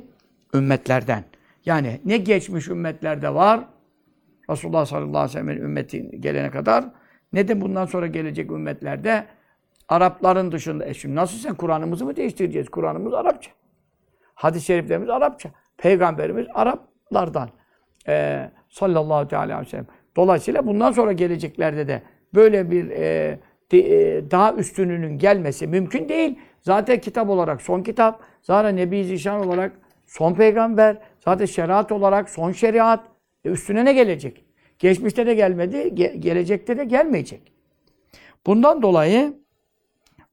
[0.53, 1.24] ümmetlerden.
[1.66, 3.68] Yani ne geçmiş ümmetlerde var
[4.49, 6.86] Resulullah sallallahu aleyhi ve sellem'in ümmeti gelene kadar
[7.34, 9.26] ne de bundan sonra gelecek ümmetlerde
[9.88, 10.86] Arapların dışında.
[10.86, 12.70] E şimdi nasıl sen Kur'an'ımızı mı değiştireceğiz?
[12.70, 13.51] Kur'an'ımız Arapça.
[14.34, 15.49] Hadis-i şeriflerimiz Arapça.
[15.78, 17.49] Peygamberimiz Araplardan.
[18.07, 19.87] Ee, sallallahu teala aleyhi ve sellem.
[20.15, 22.01] Dolayısıyla bundan sonra geleceklerde de
[22.33, 23.39] böyle bir e,
[23.71, 26.39] de, e, daha üstününün gelmesi mümkün değil.
[26.61, 28.23] Zaten kitap olarak son kitap.
[28.41, 29.71] Zaten Nebi Zişan olarak
[30.07, 30.97] son peygamber.
[31.19, 32.99] Zaten şeriat olarak son şeriat.
[33.45, 34.45] E üstüne ne gelecek?
[34.79, 37.51] Geçmişte de gelmedi, ge- gelecekte de gelmeyecek.
[38.45, 39.33] Bundan dolayı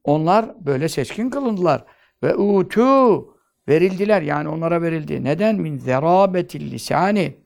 [0.04, 1.84] onlar böyle seçkin kılındılar.
[2.22, 3.28] Ve utu
[3.68, 4.22] verildiler.
[4.22, 5.24] Yani onlara verildi.
[5.24, 5.56] Neden?
[5.56, 7.41] Min zerabetil lisani.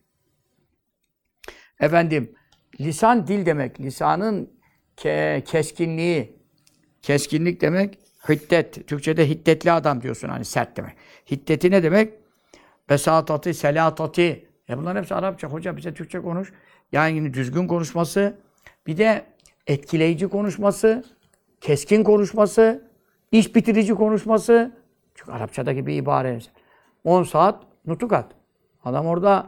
[1.80, 2.34] Efendim,
[2.80, 3.80] lisan dil demek.
[3.80, 4.50] Lisanın
[4.96, 6.36] ke keskinliği.
[7.02, 7.98] Keskinlik demek
[8.28, 8.88] hiddet.
[8.88, 10.96] Türkçe'de hiddetli adam diyorsun hani sert demek.
[11.30, 12.14] Hiddeti ne demek?
[12.90, 14.48] Besatati, selatati.
[14.68, 15.48] E bunların hepsi Arapça.
[15.48, 16.52] Hoca bize Türkçe konuş.
[16.92, 18.38] Yani düzgün konuşması,
[18.86, 19.24] bir de
[19.66, 21.04] etkileyici konuşması,
[21.60, 22.90] keskin konuşması,
[23.32, 24.76] iş bitirici konuşması.
[25.14, 26.38] Çünkü Arapçadaki bir ibare.
[27.04, 28.32] 10 saat nutukat.
[28.84, 29.46] Adam orada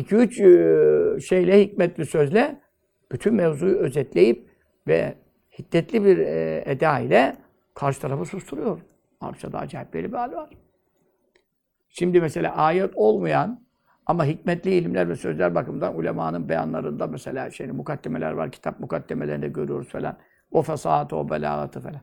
[0.00, 2.60] 2-3 şeyle, hikmetli sözle
[3.12, 4.48] bütün mevzuyu özetleyip
[4.86, 5.14] ve
[5.58, 7.36] hiddetli bir e, eda ile
[7.74, 8.80] karşı tarafı susturuyor.
[9.20, 10.50] Arapçada acayip böyle bir hal var.
[11.88, 13.60] Şimdi mesela ayet olmayan
[14.06, 19.88] ama hikmetli ilimler ve sözler bakımından ulemanın beyanlarında mesela şey mukaddemeler var, kitap mukaddemelerinde görüyoruz
[19.88, 20.16] falan.
[20.50, 22.00] O fesahatı, o belagatı falan.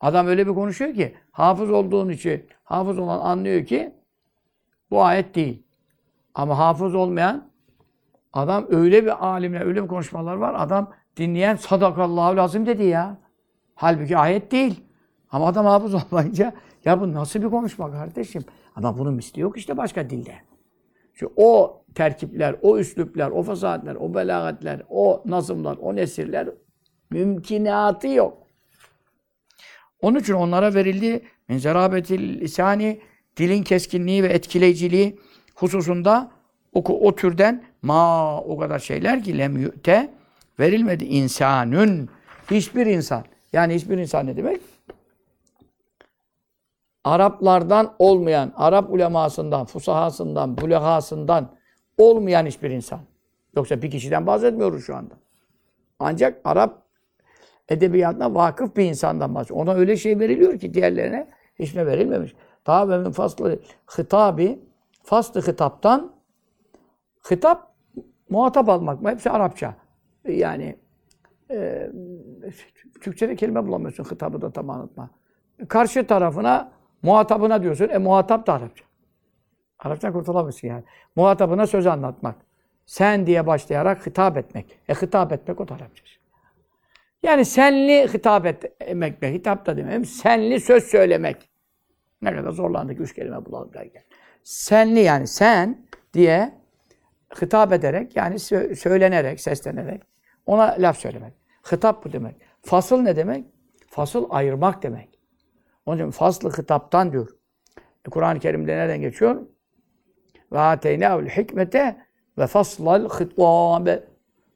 [0.00, 3.94] Adam öyle bir konuşuyor ki hafız olduğun için hafız olan anlıyor ki
[4.90, 5.62] bu ayet değil.
[6.34, 7.50] Ama hafız olmayan
[8.32, 10.54] adam öyle bir alimle öyle bir konuşmalar var.
[10.58, 13.18] Adam dinleyen sadakallahu lazım dedi ya.
[13.74, 14.84] Halbuki ayet değil.
[15.30, 16.52] Ama adam hafız olmayınca
[16.84, 18.44] ya bu nasıl bir konuşma kardeşim?
[18.76, 20.34] Ama bunun misli yok işte başka dilde.
[21.14, 26.48] Çünkü o terkipler, o üsluplar, o fasahatler, o belagatler, o nazımlar, o nesirler
[27.10, 28.46] mümkünatı yok.
[30.02, 33.00] Onun için onlara verildi min zerabetil lisani
[33.36, 35.20] dilin keskinliği ve etkileyiciliği
[35.60, 36.30] hususunda
[36.72, 40.10] o, o türden ma o kadar şeyler ki lem yü'te
[40.58, 42.08] verilmedi insanün
[42.50, 43.24] hiçbir insan.
[43.52, 44.60] Yani hiçbir insan ne demek?
[47.04, 51.48] Araplardan olmayan, Arap ulemasından, fusahasından, bulehasından
[51.98, 53.00] olmayan hiçbir insan.
[53.56, 55.14] Yoksa bir kişiden bahsetmiyoruz şu anda.
[55.98, 56.82] Ancak Arap
[57.68, 59.60] edebiyatına vakıf bir insandan bahsediyor.
[59.60, 62.34] Ona öyle şey veriliyor ki diğerlerine hiçbir verilmemiş.
[62.66, 63.58] Daha ve faslı
[63.98, 64.58] hitabi,
[65.10, 66.12] faslı hitaptan
[67.30, 67.74] hitap
[68.28, 69.10] muhatap almak mı?
[69.10, 69.74] Hepsi Arapça.
[70.28, 70.76] Yani
[71.50, 71.90] e,
[73.00, 75.10] Türkçe'de kelime bulamıyorsun hitabı da tam anlatma.
[75.68, 77.88] Karşı tarafına muhatabına diyorsun.
[77.88, 78.84] E muhatap da Arapça.
[79.78, 80.84] Arapça kurtulamıyorsun yani.
[81.16, 82.36] Muhatabına söz anlatmak.
[82.86, 84.78] Sen diye başlayarak hitap etmek.
[84.88, 86.04] E hitap etmek o da Arapça.
[87.22, 89.32] Yani senli hitap etmek be.
[89.32, 90.04] Hitap da demeyeyim.
[90.04, 91.50] Senli söz söylemek.
[92.22, 94.02] Ne kadar zorlandık üç kelime bulalım derken.
[94.42, 96.52] Senli yani sen diye
[97.42, 100.02] hitap ederek yani sö- söylenerek, seslenerek
[100.46, 101.32] ona laf söylemek.
[101.72, 102.36] Hitap bu demek.
[102.62, 103.44] Fasıl ne demek?
[103.86, 105.08] Fasıl ayırmak demek.
[105.86, 107.28] Onun için faslı hitaptan diyor.
[108.10, 109.46] Kur'an-ı Kerim'de nereden geçiyor?
[110.52, 111.96] Ve ateynâul hikmete
[112.38, 114.04] ve faslal hitâbe.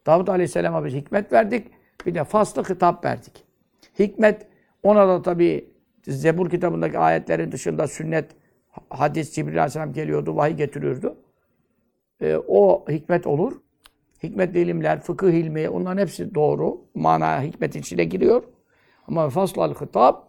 [0.06, 1.70] Davud Aleyhisselam'a biz hikmet verdik.
[2.06, 3.44] Bir de faslı hitap verdik.
[3.98, 4.46] Hikmet
[4.82, 8.30] ona da tabi Zebur kitabındaki ayetlerin dışında sünnet,
[8.90, 11.16] hadis, Cibril Aleyhisselam geliyordu, vahiy getiriyordu.
[12.20, 13.60] E, o hikmet olur.
[14.22, 16.80] Hikmetli ilimler, fıkıh ilmi, onların hepsi doğru.
[16.94, 18.44] Mana hikmetin içine giriyor.
[19.08, 20.28] Ama faslal hitap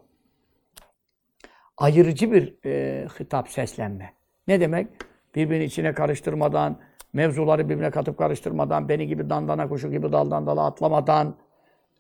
[1.78, 4.14] ayırıcı bir e, hitap, seslenme.
[4.48, 4.88] Ne demek?
[5.36, 6.80] Birbirini içine karıştırmadan,
[7.14, 11.36] mevzuları birbirine katıp karıştırmadan, beni gibi dandana kuşu gibi daldan dala atlamadan,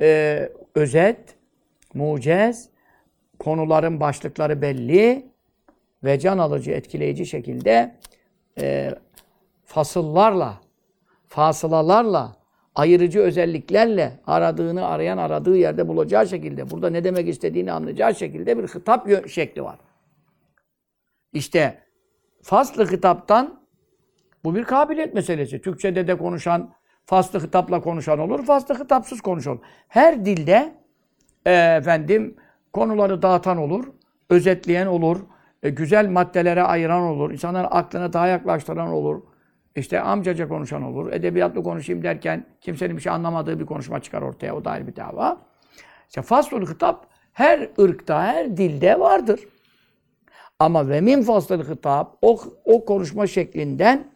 [0.01, 1.35] e, özet,
[1.93, 2.69] mucez,
[3.39, 5.34] konuların başlıkları belli
[6.05, 7.95] ve can alıcı, etkileyici şekilde
[8.59, 8.91] e,
[9.65, 10.61] fasıllarla,
[11.27, 12.35] fasılalarla,
[12.75, 18.67] ayırıcı özelliklerle aradığını arayan aradığı yerde bulacağı şekilde, burada ne demek istediğini anlayacağı şekilde bir
[18.67, 19.79] hitap şekli var.
[21.33, 21.79] İşte
[22.41, 23.65] faslı hitaptan
[24.43, 25.61] bu bir kabiliyet meselesi.
[25.61, 26.73] Türkçede de konuşan,
[27.05, 29.63] faslı hitapla konuşan olur, faslı hitapsız konuşan olur.
[29.87, 30.75] Her dilde
[31.45, 32.35] e, efendim
[32.73, 33.85] konuları dağıtan olur,
[34.29, 35.19] özetleyen olur,
[35.65, 39.21] e, güzel maddelere ayıran olur, insanların aklına daha yaklaştıran olur.
[39.75, 44.55] İşte amcaca konuşan olur, edebiyatlı konuşayım derken kimsenin bir şey anlamadığı bir konuşma çıkar ortaya,
[44.55, 45.37] o da ayrı bir dava.
[46.09, 49.39] İşte faslul hitap her ırkta, her dilde vardır.
[50.59, 54.15] Ama ve min faslul hitap o, o konuşma şeklinden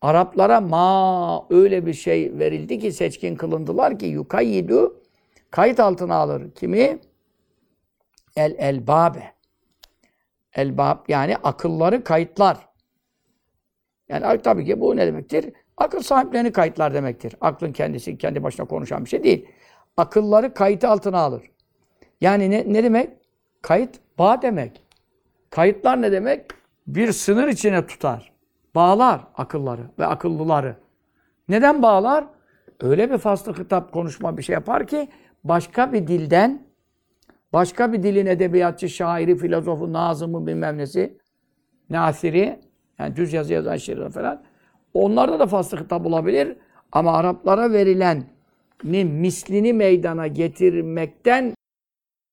[0.00, 5.02] Araplara ma öyle bir şey verildi ki seçkin kılındılar ki yukayyidu
[5.50, 6.50] kayıt altına alır.
[6.54, 6.98] Kimi?
[8.36, 9.37] El elbabe.
[10.54, 12.68] Elbab yani akılları kayıtlar.
[14.08, 15.52] Yani tabii ki bu ne demektir?
[15.76, 17.34] Akıl sahiplerini kayıtlar demektir.
[17.40, 19.48] Aklın kendisi kendi başına konuşan bir şey değil.
[19.96, 21.50] Akılları kayıt altına alır.
[22.20, 23.10] Yani ne, ne demek?
[23.62, 24.82] Kayıt bağ demek.
[25.50, 26.50] Kayıtlar ne demek?
[26.86, 28.32] Bir sınır içine tutar.
[28.74, 30.76] Bağlar akılları ve akıllıları.
[31.48, 32.24] Neden bağlar?
[32.80, 35.08] Öyle bir faslı hitap konuşma bir şey yapar ki
[35.44, 36.67] başka bir dilden
[37.52, 41.18] başka bir dilin edebiyatçı, şairi, filozofu, nazımı bilmem nesi,
[41.90, 42.60] nasiri,
[42.98, 44.42] yani düz yazı yazan şiirler falan.
[44.94, 46.56] Onlarda da faslı hitap olabilir.
[46.92, 48.26] Ama Araplara verilenin
[49.12, 51.54] mislini meydana getirmekten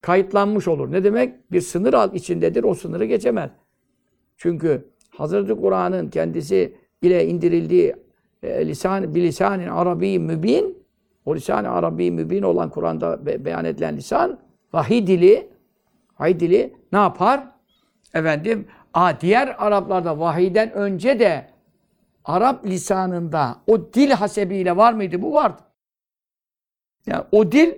[0.01, 0.91] kayıtlanmış olur.
[0.91, 1.51] Ne demek?
[1.51, 3.51] Bir sınır alt içindedir, o sınırı geçemez.
[4.37, 7.95] Çünkü Hazreti Kur'an'ın kendisi ile indirildiği
[8.43, 10.85] e, lisan, bilisanin arabi mübin,
[11.25, 14.39] o lisan-ı arabi mübin olan Kur'an'da be beyan edilen lisan,
[14.75, 15.49] vahiy dili,
[16.19, 17.47] vahiy dili ne yapar?
[18.13, 21.49] Efendim, a, diğer Araplarda vahiyden önce de
[22.25, 25.21] Arap lisanında o dil hasebiyle var mıydı?
[25.21, 25.61] Bu vardı.
[27.05, 27.73] Yani o dil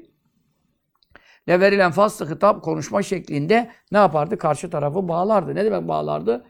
[1.47, 4.37] ne verilen faslı hitap konuşma şeklinde ne yapardı?
[4.37, 5.55] Karşı tarafı bağlardı.
[5.55, 6.45] Ne demek bağlardı?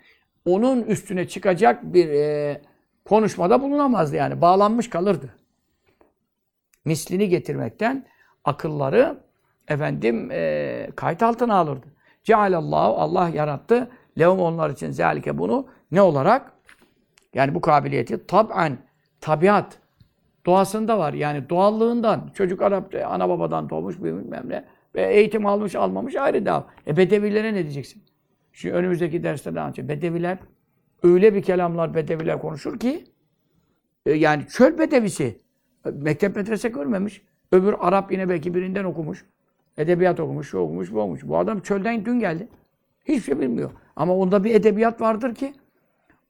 [0.45, 2.61] Onun üstüne çıkacak bir e,
[3.05, 4.41] konuşmada bulunamazdı yani.
[4.41, 5.35] Bağlanmış kalırdı.
[6.85, 8.05] Mislini getirmekten
[8.43, 9.26] akılları
[9.67, 11.87] efendim e, kayıt altına alırdı.
[12.23, 13.89] Cealallahu Allah yarattı.
[14.19, 16.51] Lehum onlar için zelike bunu ne olarak?
[17.33, 18.77] Yani bu kabiliyeti tab'an,
[19.21, 19.79] tabiat
[20.45, 21.13] doğasında var.
[21.13, 22.31] Yani doğallığından.
[22.33, 24.65] Çocuk Arap, ana babadan doğmuş bilmem ne.
[24.95, 26.65] Ve eğitim almış almamış ayrı dava.
[26.87, 28.03] E bedevilere ne diyeceksin?
[28.53, 29.89] Şimdi önümüzdeki derste de anlatacağım.
[29.89, 30.37] Bedeviler
[31.03, 33.03] öyle bir kelamlar bedeviler konuşur ki
[34.05, 35.41] e, yani çöl bedevisi.
[35.93, 37.21] Mektep medrese görmemiş.
[37.51, 39.25] Öbür Arap yine belki birinden okumuş.
[39.77, 41.23] Edebiyat okumuş, şu okumuş, bu okumuş.
[41.23, 42.47] Bu adam çölden dün geldi.
[43.05, 43.71] Hiçbir şey bilmiyor.
[43.95, 45.53] Ama onda bir edebiyat vardır ki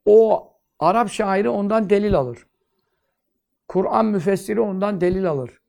[0.05, 0.47] o
[0.79, 2.47] Arap şairi ondan delil alır.
[3.67, 5.61] Kur'an müfessiri ondan delil alır.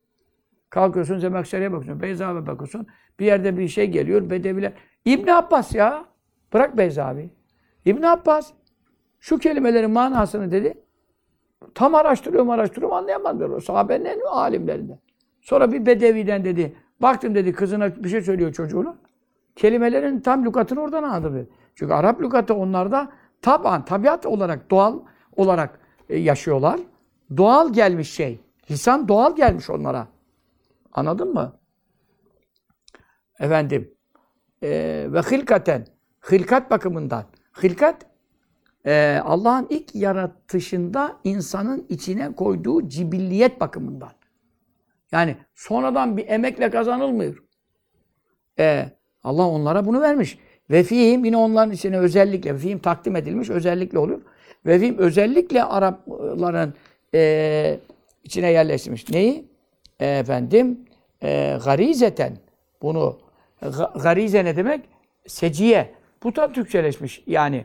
[0.71, 2.87] Kalkıyorsun Zemekşeri'ye bakıyorsun, Beyzavi'ye bakıyorsun.
[3.21, 4.73] Bir yerde bir şey geliyor, Bedeviler.
[5.05, 6.05] İbn Abbas ya.
[6.53, 7.31] Bırak Beyzavi.
[7.85, 8.53] İbn Abbas
[9.21, 10.75] şu kelimelerin manasını dedi.
[11.75, 13.61] Tam araştırıyorum, araştırıyorum anlayamadım.
[13.61, 14.99] Sahabenin en alimlerinden.
[15.41, 16.77] Sonra bir Bedevi'den dedi.
[17.01, 18.97] Baktım dedi kızına bir şey söylüyor çocuğuna.
[19.57, 21.49] Kelimelerin tam lügatını oradan anladım dedi.
[21.75, 25.01] Çünkü Arap lügatı onlarda taban, tabiat olarak, doğal
[25.37, 26.81] olarak e, yaşıyorlar.
[27.37, 28.41] Doğal gelmiş şey.
[28.71, 30.09] Lisan doğal gelmiş onlara.
[30.93, 31.53] Anladın mı?
[33.41, 33.95] Efendim
[34.63, 34.69] e,
[35.09, 35.87] ve hilkaten
[36.33, 37.25] hilkat bakımından
[37.63, 38.07] hilkat
[38.87, 44.13] e, Allah'ın ilk yaratışında insanın içine koyduğu cibilliyet bakımından.
[45.13, 47.43] Yani sonradan bir emekle kazanılmıyor.
[48.59, 48.87] E,
[49.25, 50.39] Allah onlara bunu vermiş.
[50.71, 54.21] Ve fihim yine onların içine özellikle, fihim takdim edilmiş özellikle oluyor.
[54.67, 56.75] Ve fihim özellikle Arapların
[57.15, 57.81] e,
[58.25, 59.11] içine yerleştirmiş.
[59.11, 59.49] Neyi?
[60.01, 60.81] E, efendim,
[61.23, 62.39] e, garizeten.
[62.83, 63.19] Bunu,
[64.03, 64.81] garize ne demek?
[65.27, 65.95] Seciye.
[66.23, 67.65] Bu da Türkçeleşmiş yani.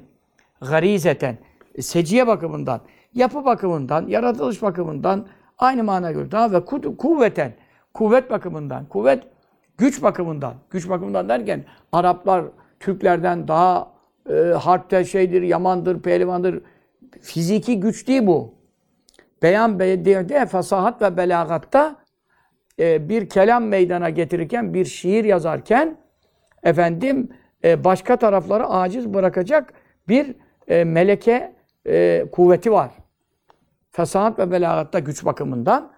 [0.61, 1.37] Garizeten.
[1.79, 2.81] Seciye bakımından,
[3.13, 5.27] yapı bakımından, yaratılış bakımından
[5.63, 6.31] aynı mana görüyor.
[6.31, 6.65] Daha ve
[6.97, 7.53] kuvveten.
[7.93, 8.85] Kuvvet bakımından.
[8.85, 9.23] Kuvvet
[9.77, 10.53] güç bakımından.
[10.69, 12.45] Güç bakımından derken Araplar
[12.79, 13.91] Türklerden daha
[14.29, 16.61] e, harpte şeydir, yamandır, pehlivandır.
[17.21, 18.53] Fiziki güç değil bu.
[19.43, 19.79] Beyan
[20.29, 21.95] de fasahat ve belagatta
[22.79, 25.97] e, bir kelam meydana getirirken, bir şiir yazarken
[26.63, 27.29] efendim
[27.63, 29.73] e, başka tarafları aciz bırakacak
[30.07, 30.35] bir
[30.67, 31.53] e, meleke
[31.87, 32.91] e, kuvveti var.
[33.93, 35.93] Fesahat ve belagatta güç bakımından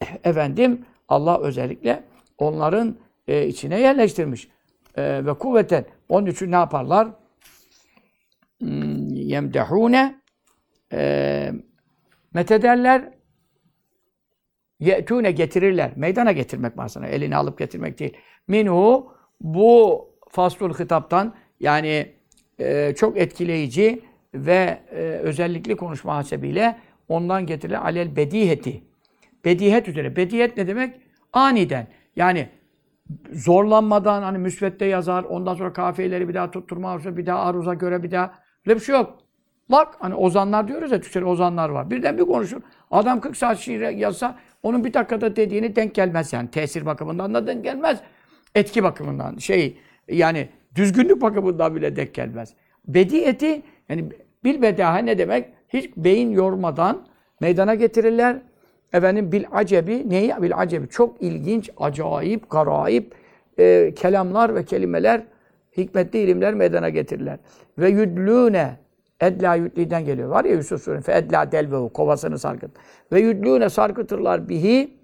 [0.24, 2.04] efendim Allah özellikle
[2.38, 2.96] onların
[3.28, 4.48] e, içine yerleştirmiş.
[4.96, 5.84] E, ve kuvveten.
[6.08, 7.08] Onun için ne yaparlar?
[8.58, 10.20] Hmm, yemdehune
[10.92, 11.52] e,
[12.34, 13.12] methederler
[14.80, 15.92] Ye'tûne getirirler.
[15.96, 17.06] Meydana getirmek manasına.
[17.06, 18.16] Elini alıp getirmek değil.
[18.48, 22.14] Minhu bu faslul hitaptan yani
[22.58, 24.02] e, çok etkileyici
[24.34, 26.78] ve e, özellikli konuşma hasebiyle
[27.08, 28.82] ondan getirilen alel bediheti.
[29.44, 30.16] Bedihet üzere.
[30.16, 31.00] Bedihet ne demek?
[31.32, 31.86] Aniden.
[32.16, 32.48] Yani
[33.32, 38.10] zorlanmadan hani müsvedde yazar, ondan sonra kafiyeleri bir daha tutturma, bir daha aruza göre bir
[38.10, 38.34] daha.
[38.66, 39.18] Öyle bir şey yok.
[39.68, 41.90] Bak hani ozanlar diyoruz ya Türkçe'de ozanlar var.
[41.90, 42.60] Birden bir konuşur.
[42.90, 46.50] Adam 40 saat şiir yazsa onun bir dakikada dediğini denk gelmez yani.
[46.50, 48.00] Tesir bakımından da denk gelmez.
[48.54, 49.78] Etki bakımından şey
[50.08, 52.54] yani düzgünlük bakımından bile denk gelmez.
[52.88, 54.04] Bediyeti yani
[54.44, 55.55] bil bedaha ne demek?
[55.68, 57.06] Hiç beyin yormadan
[57.40, 58.42] meydana getirirler.
[58.92, 60.32] Efendim bil acebi neyi?
[60.42, 63.14] Bil acebi çok ilginç, acayip, garayip
[63.58, 65.22] e, kelamlar ve kelimeler,
[65.76, 67.38] hikmetli ilimler meydana getirirler.
[67.78, 68.76] Ve yudlûne
[69.20, 70.28] Edla yüdliden geliyor.
[70.28, 71.04] Var ya Yusuf Suresi.
[71.04, 71.92] Fe edla delvehu.
[71.92, 72.70] Kovasını sarkıt.
[73.12, 74.96] Ve yüdlûne sarkıtırlar bihi.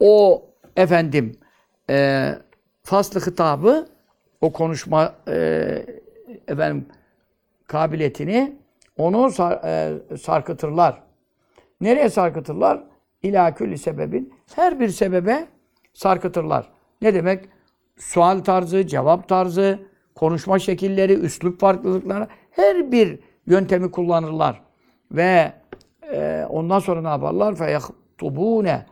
[0.00, 0.42] O
[0.76, 1.36] efendim
[1.90, 2.28] e,
[2.82, 3.88] faslı hitabı
[4.40, 5.86] o konuşma e,
[6.48, 6.86] efendim
[7.66, 8.56] kabiliyetini
[9.00, 11.02] onu sar, e, sarkıtırlar.
[11.80, 12.84] Nereye sarkıtırlar?
[13.22, 14.34] İlâ külli sebebin.
[14.54, 15.46] Her bir sebebe
[15.92, 16.68] sarkıtırlar.
[17.02, 17.44] Ne demek?
[17.96, 19.78] Sual tarzı, cevap tarzı,
[20.14, 24.62] konuşma şekilleri, üslup farklılıkları her bir yöntemi kullanırlar.
[25.12, 25.52] Ve
[26.12, 27.54] e, ondan sonra ne yaparlar?
[27.54, 28.86] Feyehtubune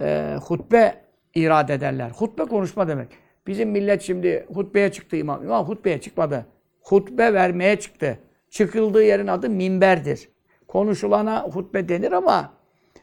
[0.00, 0.94] e, hutbe
[1.34, 2.10] irade ederler.
[2.10, 3.08] Hutbe konuşma demek.
[3.46, 5.44] Bizim millet şimdi hutbeye çıktı imam.
[5.44, 6.46] İmam hutbeye çıkmadı.
[6.82, 8.18] Hutbe vermeye çıktı.
[8.56, 10.28] Çıkıldığı yerin adı minberdir.
[10.68, 12.52] Konuşulana hutbe denir ama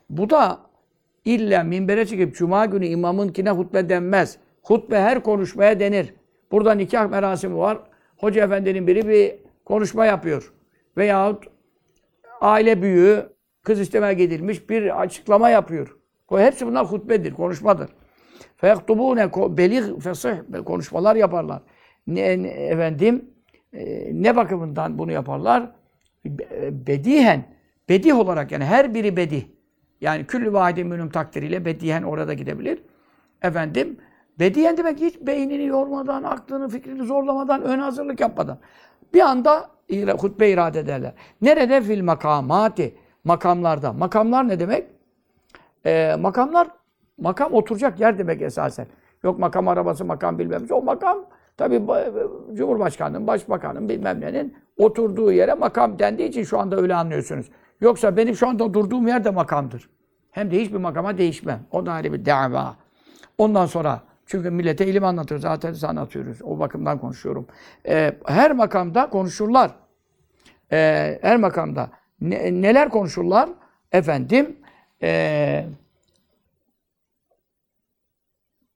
[0.09, 0.59] bu da
[1.25, 4.37] illa minbere çıkıp cuma günü imamınkine hutbe denmez.
[4.63, 6.13] Hutbe her konuşmaya denir.
[6.51, 7.77] Burada nikah merasimi var.
[8.17, 9.35] Hoca efendinin biri bir
[9.65, 10.53] konuşma yapıyor.
[10.97, 11.43] Veyahut
[12.41, 13.29] aile büyüğü
[13.63, 15.97] kız istemeye gidilmiş bir açıklama yapıyor.
[16.29, 17.89] Hepsi bunlar hutbedir, konuşmadır.
[18.57, 20.35] Feyaktubune belih fesih
[20.65, 21.61] konuşmalar yaparlar.
[22.07, 22.21] Ne,
[22.69, 23.32] efendim
[23.73, 25.71] e, ne bakımından bunu yaparlar?
[26.71, 27.43] Bedihen,
[27.89, 29.43] bedih olarak yani her biri bedih.
[30.01, 32.79] Yani küllü vahidin münüm takdiriyle bedihen orada gidebilir.
[33.41, 33.97] Efendim
[34.39, 38.59] bedihen demek hiç beynini yormadan, aklını, fikrini zorlamadan, ön hazırlık yapmadan.
[39.13, 39.69] Bir anda
[40.19, 41.13] hutbe irade ederler.
[41.41, 41.81] Nerede?
[41.81, 42.95] Fil makamati.
[43.23, 43.93] Makamlarda.
[43.93, 44.87] Makamlar ne demek?
[45.85, 46.67] Ee, makamlar,
[47.17, 48.87] makam oturacak yer demek esasen.
[49.23, 51.25] Yok makam arabası, makam bilmem O makam
[51.57, 51.81] tabi
[52.53, 57.45] Cumhurbaşkanı'nın, Başbakan'ın bilmem nenin oturduğu yere makam dendiği için şu anda öyle anlıyorsunuz.
[57.81, 59.89] Yoksa benim şu anda durduğum yer de makamdır.
[60.31, 61.59] Hem de hiçbir makama değişmem.
[61.71, 62.75] O da ayrı bir dava.
[63.37, 65.41] Ondan sonra çünkü millete ilim anlatıyoruz.
[65.41, 66.41] Zaten size anlatıyoruz.
[66.43, 67.47] O bakımdan konuşuyorum.
[67.87, 69.71] Ee, her makamda konuşurlar.
[70.71, 71.89] Ee, her makamda.
[72.21, 73.49] Ne, neler konuşurlar?
[73.91, 74.55] Efendim
[75.01, 75.65] e,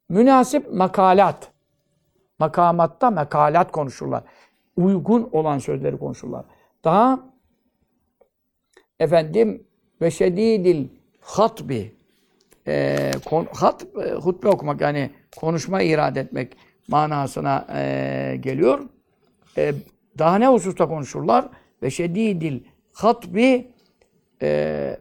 [0.09, 1.51] münasip makalat.
[2.39, 4.23] Makamatta mekalat konuşurlar.
[4.77, 6.45] Uygun olan sözleri konuşurlar.
[6.83, 7.19] Daha
[8.99, 9.67] efendim
[10.01, 10.87] ve şedidil
[11.21, 11.95] hatbi
[12.67, 16.57] e, kon, hat, e, hutbe okumak yani konuşma irade etmek
[16.87, 18.79] manasına e, geliyor.
[19.57, 19.73] E,
[20.17, 21.49] daha ne hususta konuşurlar?
[21.81, 22.63] Ve şedidil
[22.93, 23.71] hatbi
[24.41, 24.99] e,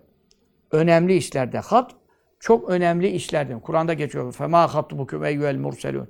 [0.71, 1.59] önemli işlerde.
[1.59, 1.95] Hat
[2.41, 3.61] çok önemli işlerden.
[3.61, 4.33] Kur'an'da geçiyor.
[4.33, 6.09] Fema hatbukum eyyuhel murselun.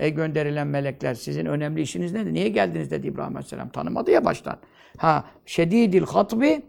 [0.00, 2.34] Ey gönderilen melekler sizin önemli işiniz nedir?
[2.34, 3.68] Niye geldiniz dedi İbrahim Aleyhisselam.
[3.68, 4.56] Tanımadı ya baştan.
[4.96, 6.62] Ha şedidil hatbi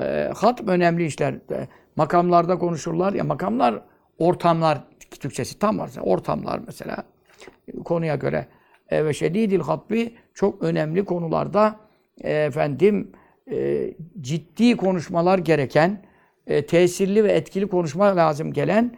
[0.00, 1.32] e, hatb önemli işler.
[1.32, 3.12] E, makamlarda konuşurlar.
[3.12, 3.82] Ya makamlar
[4.18, 4.78] ortamlar
[5.20, 5.90] Türkçesi tam var.
[6.00, 7.04] Ortamlar mesela
[7.84, 8.46] konuya göre.
[8.88, 11.76] E, ve şedidil hatbi çok önemli konularda
[12.20, 13.12] e, efendim
[13.50, 13.90] e,
[14.20, 16.02] ciddi konuşmalar gereken,
[16.46, 18.96] e, tesirli ve etkili konuşma lazım gelen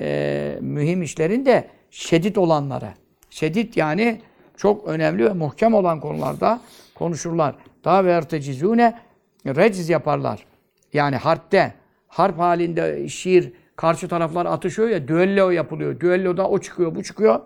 [0.00, 2.94] e, mühim işlerin de şedid olanlara.
[3.34, 4.20] Şedid yani
[4.56, 6.60] çok önemli ve muhkem olan konularda
[6.94, 7.54] konuşurlar.
[7.84, 8.98] Daha ve ertecizune
[9.46, 10.46] reciz yaparlar.
[10.92, 11.74] Yani harpte,
[12.08, 16.00] harp halinde şiir karşı taraflar atışıyor ya, düello yapılıyor.
[16.00, 17.40] Düelloda o çıkıyor, bu çıkıyor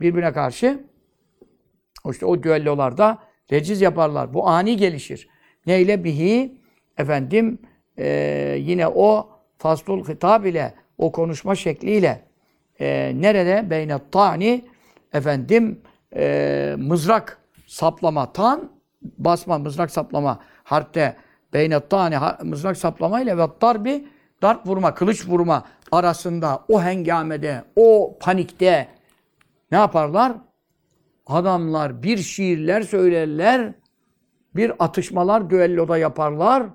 [0.00, 0.80] birbirine karşı.
[2.10, 3.18] İşte o düellolarda
[3.52, 4.34] reciz yaparlar.
[4.34, 5.28] Bu ani gelişir.
[5.66, 6.04] Neyle?
[6.04, 6.58] Bihi
[6.98, 7.58] efendim
[7.98, 9.28] e, yine o
[9.58, 12.20] faslul hitap ile o konuşma şekliyle
[12.80, 13.70] e, nerede?
[13.70, 14.64] Beynet tani
[15.12, 15.80] efendim
[16.16, 18.70] e, mızrak saplama tan
[19.02, 21.16] basma mızrak saplama harpte
[21.52, 24.08] beynet tani mızrak saplama ile ve darbi
[24.42, 28.88] darp vurma kılıç vurma arasında o hengamede o panikte
[29.70, 30.32] ne yaparlar?
[31.26, 33.72] Adamlar bir şiirler söylerler
[34.56, 36.66] bir atışmalar düelloda yaparlar.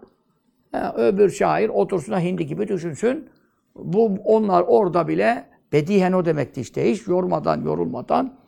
[0.72, 3.30] Ha, öbür şair otursun hindi gibi düşünsün.
[3.76, 6.91] Bu onlar orada bile bedihen o demekti işte.
[6.91, 8.39] Hiç yormadan, yorulmadan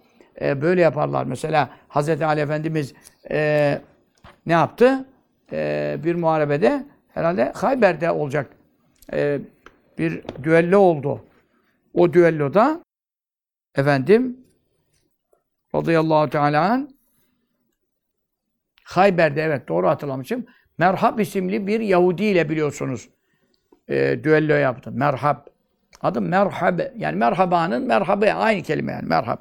[0.42, 1.24] e, böyle yaparlar.
[1.26, 2.94] Mesela Hazreti Ali Efendimiz
[3.32, 3.82] e,
[4.46, 5.06] ne yaptı?
[5.52, 8.50] E, bir muharebede herhalde Hayber'de olacak
[9.14, 9.40] e,
[9.98, 11.26] bir düello oldu.
[11.94, 12.84] O düelloda
[13.76, 14.38] efendim
[15.76, 16.88] radıyallahu teala
[18.84, 20.46] Hayber'de evet doğru hatırlamışım.
[20.78, 23.10] Merhab isimli bir Yahudi ile biliyorsunuz
[23.88, 24.92] e, düello yaptı.
[24.92, 25.49] Merhab.
[26.02, 26.80] Adı Merhab.
[26.98, 29.38] Yani merhabanın merhabı aynı kelime yani merhab.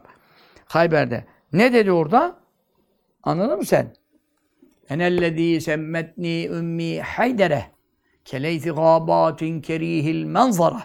[0.64, 1.24] Hayber'de.
[1.52, 2.36] Ne dedi orada?
[3.22, 3.94] Anladın mı sen?
[4.88, 7.64] Enellezî semmetni ümmi haydere
[8.24, 10.82] keleyfi gâbâtin kerîhil manzara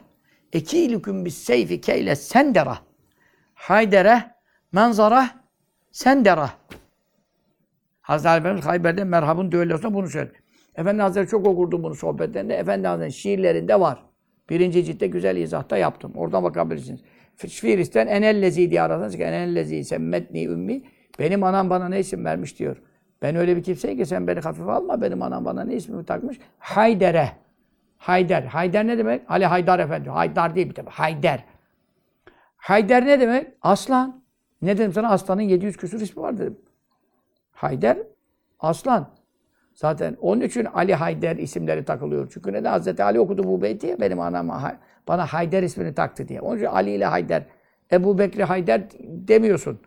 [0.53, 2.78] ekîlüküm bis seyfi keyle sendera
[3.53, 4.32] haydere
[4.71, 5.30] manzara
[5.91, 6.49] sendera
[8.01, 10.43] Hazreti Efendimiz Hayber'de merhabın düellosunda bunu söyledi.
[10.76, 12.55] Efendi Hazretleri çok okurdu bunu sohbetlerinde.
[12.55, 14.03] Efendi Hazretleri şiirlerinde var.
[14.49, 16.11] Birinci ciltte güzel izahta yaptım.
[16.15, 17.01] Oradan bakabilirsiniz.
[17.35, 20.81] Firis'ten enellezi diye ararsanız ki enellezi semmetni ümmi.
[21.19, 22.81] Benim anam bana ne isim vermiş diyor.
[23.21, 25.01] Ben öyle bir kimseyim ki sen beni hafife alma.
[25.01, 26.39] Benim anam bana ne ismimi takmış?
[26.59, 27.31] Haydere.
[27.97, 28.43] Hayder.
[28.43, 29.21] Hayder ne demek?
[29.31, 30.09] Ali Haydar Efendi.
[30.09, 30.89] Haydar değil bir tabi.
[30.89, 31.43] Hayder.
[32.55, 33.47] Hayder ne demek?
[33.61, 34.23] Aslan.
[34.61, 35.09] Ne dedim sana?
[35.09, 36.57] Aslanın 700 küsur ismi var dedim.
[37.51, 37.97] Hayder,
[38.59, 39.09] aslan.
[39.74, 42.30] Zaten onun için Ali Hayder isimleri takılıyor.
[42.34, 42.71] Çünkü neden?
[42.71, 46.41] Hazreti Ali okudu bu beyti benim anama bana Hayder ismini taktı diye.
[46.41, 47.45] Onun için Ali ile Hayder,
[47.91, 49.80] Ebu Bekri Hayder demiyorsun.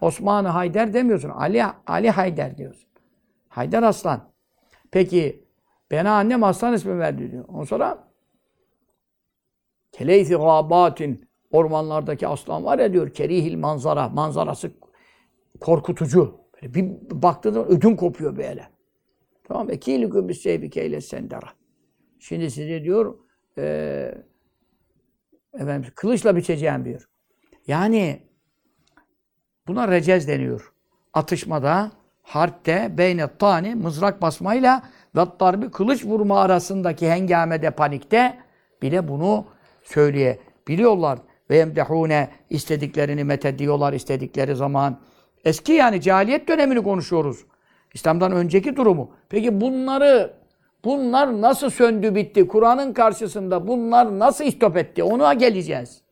[0.00, 1.28] Osman Hayder demiyorsun.
[1.28, 2.88] Ali Ali Hayder diyorsun.
[3.48, 4.20] Hayder Aslan.
[4.90, 5.44] Peki
[5.92, 7.44] bana annem Aslan ismi verdi diyor.
[7.48, 8.12] Ondan sonra
[9.92, 14.70] Keleyfi gabatin ormanlardaki aslan var ya diyor kerihil manzara manzarası
[15.60, 16.40] korkutucu.
[16.54, 16.90] Böyle bir
[17.22, 18.71] baktığında ödün kopuyor böyle.
[19.52, 19.72] Tamam mı?
[19.72, 21.48] Ekîlüküm bis seyfi keyle sendara.
[22.18, 23.18] Şimdi size diyor
[23.58, 24.14] e,
[25.54, 27.08] efendim, kılıçla biçeceğim diyor.
[27.66, 28.22] Yani
[29.68, 30.72] buna recez deniyor.
[31.12, 31.92] Atışmada,
[32.22, 34.82] harpte, beyne tani, mızrak basmayla
[35.16, 38.38] ve darbi kılıç vurma arasındaki hengamede, panikte
[38.82, 39.46] bile bunu
[39.82, 41.18] söyleyebiliyorlar.
[41.50, 45.00] Ve emdehune istediklerini methediyorlar istedikleri zaman.
[45.44, 47.44] Eski yani cahiliyet dönemini konuşuyoruz.
[47.94, 49.10] İslam'dan önceki durumu.
[49.28, 50.34] Peki bunları
[50.84, 52.48] bunlar nasıl söndü bitti?
[52.48, 55.02] Kur'an'ın karşısında bunlar nasıl istop etti?
[55.02, 56.02] Ona geleceğiz.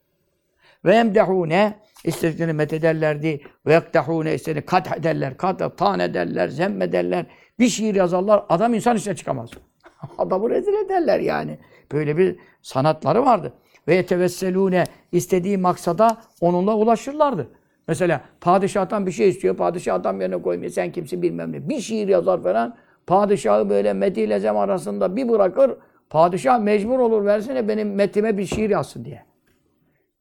[0.85, 1.75] Ve emdehune
[2.05, 3.41] istediklerini methederlerdi.
[3.67, 7.27] Ve yektehune istediklerini kat ederler, kat tan ederler, zemmederler.
[7.59, 8.45] Bir şiir yazarlar.
[8.49, 9.51] Adam insan içine çıkamaz.
[10.19, 11.59] Adamı rezil ederler yani.
[11.93, 13.53] Böyle bir sanatları vardı.
[13.89, 17.49] Ve yetevesselune istediği maksada onunla ulaşırlardı.
[17.89, 21.69] Mesela padişahtan bir şey istiyor, padişah adam yerine koymuyor, sen kimsin bilmem ne.
[21.69, 22.77] Bir şiir yazar falan,
[23.07, 25.73] padişahı böyle Meti ile Zem arasında bir bırakır,
[26.11, 29.25] padişah mecbur olur versene benim metime bir şiir yazsın diye.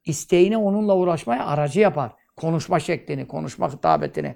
[0.05, 2.11] İsteğini onunla uğraşmaya aracı yapar.
[2.35, 4.35] Konuşma şeklini, konuşma hitabetini.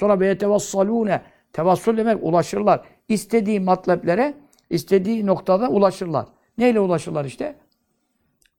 [0.00, 2.80] Sonra be tevassalune, tevassul demek ulaşırlar.
[3.08, 4.34] İstediği matleplere,
[4.70, 6.26] istediği noktada ulaşırlar.
[6.58, 7.56] Neyle ulaşırlar işte?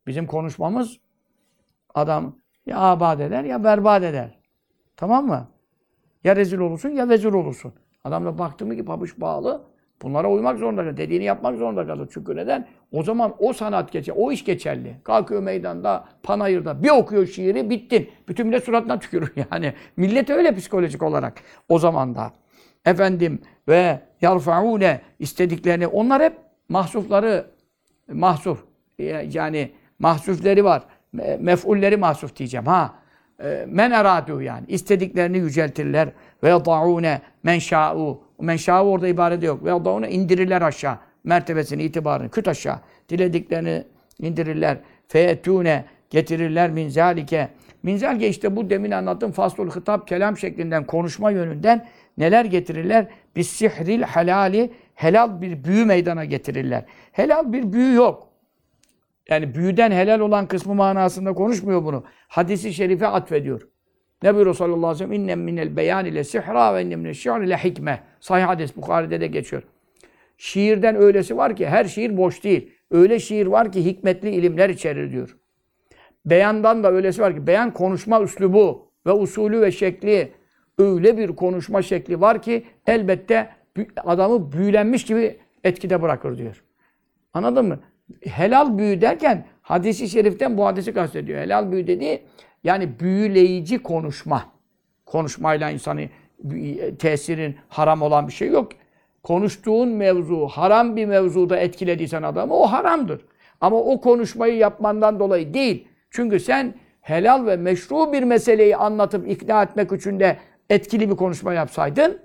[0.08, 0.98] Bizim konuşmamız
[1.96, 4.40] adam ya abad eder ya berbat eder.
[4.98, 5.48] Tamam mı?
[6.24, 7.74] Ya rezil olursun ya vezir olursun.
[8.04, 9.62] Adam da baktı mı ki pabuç bağlı.
[10.02, 10.98] Bunlara uymak zorunda kalır.
[10.98, 12.10] Dediğini yapmak zorunda kalır.
[12.14, 12.68] Çünkü neden?
[12.92, 14.96] O zaman o sanat geçer, o iş geçerli.
[15.04, 18.10] Kalkıyor meydanda, panayırda bir okuyor şiiri, bittin.
[18.28, 19.74] Bütün millet suratına tükürür yani.
[19.98, 21.34] Millet öyle psikolojik olarak
[21.70, 22.32] o zaman da.
[22.86, 26.34] Efendim ve yarfaune istediklerini, onlar hep
[26.70, 27.46] mahsufları,
[28.12, 28.64] mahsuf
[29.30, 30.84] yani mahsufleri var
[31.40, 32.66] mef'ulleri mahsuf diyeceğim.
[32.66, 32.94] Ha
[33.44, 34.66] e, men eradu yani.
[34.68, 36.10] istediklerini yüceltirler.
[36.44, 38.22] Ve yad'une men şa'u.
[38.42, 39.64] Men şa'u orada ibare yok.
[39.64, 40.98] Ve yad'une indirirler aşağı.
[41.24, 42.80] Mertebesini, itibarını, küt aşağı.
[43.10, 43.84] Dilediklerini
[44.20, 44.78] indirirler.
[45.08, 47.50] Feyetune getirirler min zalike.
[47.84, 51.86] Min zalike işte bu demin anlattığım faslul hitap kelam şeklinden konuşma yönünden
[52.18, 53.08] neler getirirler?
[53.36, 56.86] Bis sihril helali helal bir büyü meydana getirirler.
[57.12, 58.33] Helal bir büyü yok.
[59.30, 62.04] Yani büyüden helal olan kısmı manasında konuşmuyor bunu.
[62.28, 63.68] Hadisi şerife atfediyor.
[64.24, 65.12] Ne buyuruyor sallallahu aleyhi ve sellem?
[65.12, 68.04] İnnem minel beyan ile sihra ve innem minel şi'r ile hikme.
[68.20, 69.64] Sahih hadis Bukhari'de de geçiyor.
[70.38, 72.72] Şiirden öylesi var ki her şiir boş değil.
[72.92, 75.38] Öyle şiir var ki hikmetli ilimler içerir diyor.
[76.26, 80.32] Beyandan da öylesi var ki beyan konuşma üslubu ve usulü ve şekli
[80.78, 83.50] öyle bir konuşma şekli var ki elbette
[83.98, 86.64] adamı büyülenmiş gibi etkide bırakır diyor.
[87.34, 87.80] Anladın mı?
[88.26, 91.42] Helal büyü derken hadisi şeriften bu hadisi kastediyor.
[91.42, 92.22] Helal büyü dediği
[92.64, 94.44] yani büyüleyici konuşma.
[95.06, 96.10] Konuşmayla insanı
[97.00, 98.72] tesirin haram olan bir şey yok.
[99.24, 103.22] Konuştuğun mevzu haram bir mevzuda etkilediysen adamı o haramdır.
[103.62, 105.88] Ama o konuşmayı yapmandan dolayı değil.
[106.12, 110.38] Çünkü sen helal ve meşru bir meseleyi anlatıp ikna etmek için de
[110.70, 112.20] etkili bir konuşma yapsaydın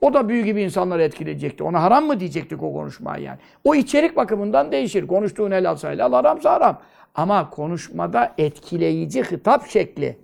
[0.00, 1.64] o da büyü gibi insanları etkileyecekti.
[1.64, 3.38] Ona haram mı diyecektik o konuşmayı yani.
[3.64, 5.06] O içerik bakımından değişir.
[5.06, 6.80] Konuştuğun helalsa helal, haramsa haram.
[7.14, 10.18] Ama konuşmada etkileyici hitap şekli.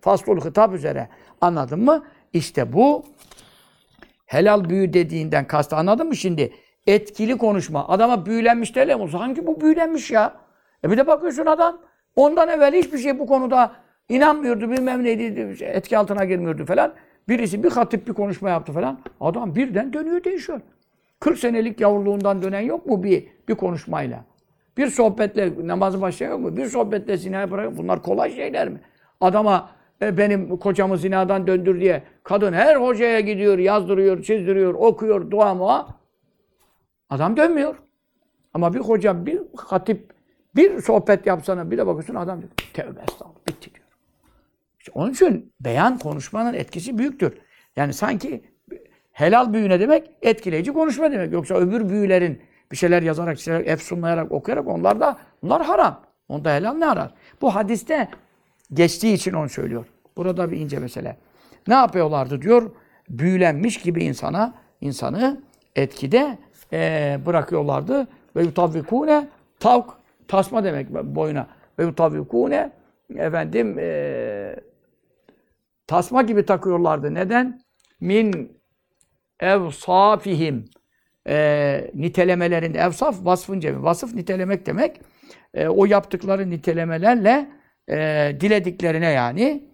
[0.00, 1.08] Faslul hitap üzere.
[1.40, 2.04] Anladın mı?
[2.32, 3.04] İşte bu
[4.26, 6.52] helal büyü dediğinden kastı anladın mı şimdi?
[6.86, 7.88] Etkili konuşma.
[7.88, 9.10] Adama büyülenmiş derler mi?
[9.10, 10.34] Hangi bu büyülenmiş ya?
[10.84, 11.80] E bir de bakıyorsun adam
[12.16, 13.72] ondan evvel hiçbir şey bu konuda
[14.08, 16.94] inanmıyordu, bilmem neydi, etki altına girmiyordu falan.
[17.28, 19.00] Birisi bir hatip bir konuşma yaptı falan.
[19.20, 20.60] Adam birden dönüyor değişiyor.
[21.20, 24.24] 40 senelik yavruluğundan dönen yok mu bir bir konuşmayla?
[24.76, 26.56] Bir sohbetle namazı başlayan yok mu?
[26.56, 27.76] Bir sohbetle zinaya bırak.
[27.76, 28.80] Bunlar kolay şeyler mi?
[29.20, 29.70] Adama
[30.02, 35.88] e, benim kocamı zinadan döndür diye kadın her hocaya gidiyor, yazdırıyor, çizdiriyor, okuyor, dua mua.
[37.10, 37.74] Adam dönmüyor.
[38.54, 40.12] Ama bir hoca, bir hatip,
[40.56, 43.31] bir sohbet yapsana bir de bakıyorsun adam diyor, tövbe estağfurullah,
[44.94, 47.38] onun için beyan konuşmanın etkisi büyüktür.
[47.76, 48.44] Yani sanki
[49.12, 50.10] helal büyü ne demek?
[50.22, 51.32] Etkileyici konuşma demek.
[51.32, 56.00] Yoksa öbür büyülerin bir şeyler yazarak, çizerek, efsunlayarak, okuyarak onlar da bunlar haram.
[56.28, 57.14] Onda helal ne arar?
[57.40, 58.08] Bu hadiste
[58.72, 59.86] geçtiği için onu söylüyor.
[60.16, 61.16] Burada bir ince mesele.
[61.68, 62.70] Ne yapıyorlardı diyor?
[63.08, 65.40] Büyülenmiş gibi insana, insanı
[65.76, 66.38] etkide
[66.72, 68.06] eee, bırakıyorlardı.
[68.36, 69.28] Ve yutavvikune
[69.60, 69.90] tavk,
[70.28, 71.46] tasma demek boyuna.
[71.78, 72.70] Ve yutavvikune
[73.16, 74.60] efendim eee
[75.86, 77.14] tasma gibi takıyorlardı.
[77.14, 77.60] Neden?
[78.00, 78.58] Min
[79.40, 80.64] evsafihim
[81.28, 83.82] e, nitelemelerinde evsaf vasfın cemi.
[83.82, 85.00] Vasıf nitelemek demek.
[85.54, 87.50] E, o yaptıkları nitelemelerle
[87.88, 87.96] e,
[88.40, 89.64] dilediklerine yani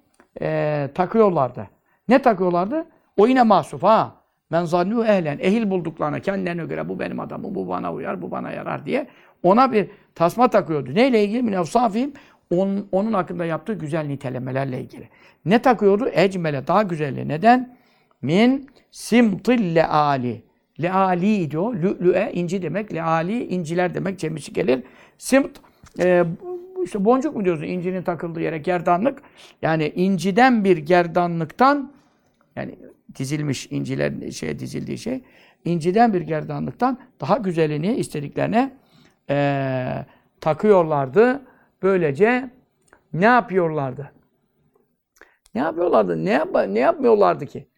[0.40, 1.68] e, takıyorlardı.
[2.08, 2.86] Ne takıyorlardı?
[3.16, 4.14] O yine mahsuf ha.
[4.50, 5.38] Men zannu ehlen.
[5.38, 9.06] Ehil bulduklarına kendilerine göre bu benim adamım, bu bana uyar, bu bana yarar diye
[9.42, 10.94] ona bir tasma takıyordu.
[10.94, 11.42] Neyle ilgili?
[11.42, 12.12] Min evsafihim.
[12.50, 15.08] Onun, onun hakkında yaptığı güzel nitelemelerle ilgili.
[15.44, 16.08] Ne takıyordu?
[16.12, 17.28] Ecmele, daha güzelli.
[17.28, 17.76] Neden?
[18.22, 20.42] Min simtil leali.
[20.82, 21.74] Leali diyor.
[21.74, 22.94] Lü'lü'e inci demek.
[22.94, 24.18] Leali inciler demek.
[24.18, 24.82] Cemisi gelir.
[25.18, 25.50] Simt
[25.98, 26.24] e,
[26.84, 27.64] işte boncuk mu diyorsun?
[27.64, 29.22] İncinin takıldığı yere gerdanlık.
[29.62, 31.92] Yani inciden bir gerdanlıktan
[32.56, 32.74] yani
[33.14, 35.20] dizilmiş incilerin şeye dizildiği şey.
[35.64, 38.72] inciden bir gerdanlıktan daha güzelini istediklerine
[39.30, 40.06] e,
[40.40, 41.42] takıyorlardı.
[41.82, 42.50] Böylece
[43.12, 44.12] ne yapıyorlardı?
[45.54, 46.24] Ne yapıyorlardı?
[46.24, 47.68] Ne, yap ne yapmıyorlardı ki?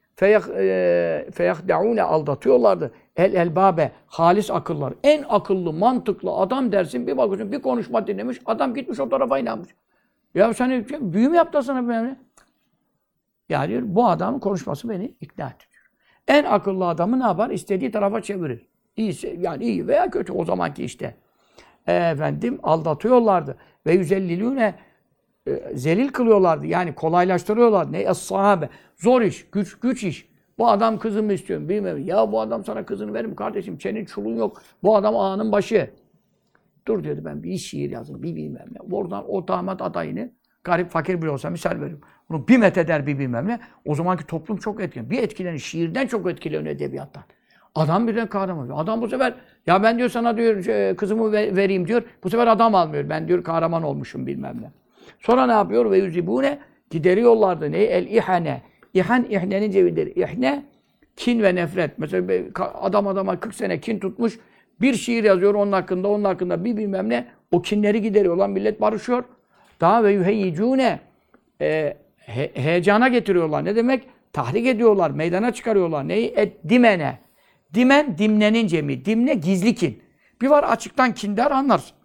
[1.32, 2.92] Feyahdeûne aldatıyorlardı.
[3.16, 4.94] El elbabe, halis akıllar.
[5.02, 8.38] En akıllı, mantıklı adam dersin bir bakıyorsun bir konuşma dinlemiş.
[8.46, 9.68] Adam gitmiş o tarafa inanmış.
[10.34, 12.18] Ya sen büyü mü yaptı sana bilmem
[13.48, 15.84] Ya diyor bu adamın konuşması beni ikna etti diyor.
[16.28, 17.50] En akıllı adamı ne yapar?
[17.50, 18.66] İstediği tarafa çevirir.
[18.96, 21.14] İyisi, yani iyi veya kötü o zamanki işte.
[21.86, 23.56] E, efendim aldatıyorlardı.
[23.86, 24.74] Ve yüzellilüne
[25.46, 26.66] e, zelil kılıyorlardı.
[26.66, 27.92] Yani kolaylaştırıyorlardı.
[27.92, 28.14] Ne?
[28.14, 28.68] sahabe.
[28.96, 30.30] Zor iş, güç, güç iş.
[30.58, 31.98] Bu adam kızımı istiyorum bilmem.
[31.98, 33.80] Ya bu adam sana kızını verir mi kardeşim?
[33.80, 34.62] Senin çulun yok.
[34.82, 35.90] Bu adam ağanın başı.
[36.86, 38.96] Dur dedi ben bir şiir yazdım, bir bilmem ne.
[38.96, 40.30] Oradan o damat adayını
[40.64, 42.00] garip fakir bile olsa misal veriyorum.
[42.28, 43.60] Bunu bir met eder bir bilmem ne.
[43.84, 45.10] O zamanki toplum çok etkileniyor.
[45.10, 45.58] Bir etkilenir.
[45.58, 47.22] Şiirden çok etkileniyor edebiyattan.
[47.74, 48.68] Adam birden kahraman.
[48.68, 49.34] Adam bu sefer
[49.66, 52.02] ya ben diyor sana diyor şey, kızımı vereyim diyor.
[52.24, 53.08] Bu sefer adam almıyor.
[53.08, 54.70] Ben diyor kahraman olmuşum bilmem ne.
[55.20, 55.90] Sonra ne yapıyor?
[55.90, 56.58] Ve yüzibune
[56.90, 57.72] gideriyorlardı.
[57.72, 57.86] Neyi?
[57.86, 58.62] El ihane.
[58.94, 60.16] İhan ihnenin cevidir.
[60.16, 60.64] İhne
[61.16, 61.98] kin ve nefret.
[61.98, 62.44] Mesela
[62.82, 64.38] adam adama 40 sene kin tutmuş.
[64.80, 67.26] Bir şiir yazıyor onun hakkında, onun hakkında bir bilmem ne.
[67.50, 68.36] O kinleri gideriyor.
[68.36, 69.24] Lan millet barışıyor.
[69.80, 71.00] Daha ve yüheyyicune
[71.60, 73.64] e, he, heyecana getiriyorlar.
[73.64, 74.06] Ne demek?
[74.32, 76.08] Tahrik ediyorlar, meydana çıkarıyorlar.
[76.08, 76.26] Neyi?
[76.36, 77.18] Et dimene.
[77.74, 79.04] Dimen, dimnenin cemi.
[79.04, 80.02] Dimne gizli kin.
[80.40, 81.96] Bir var açıktan kin der anlarsın.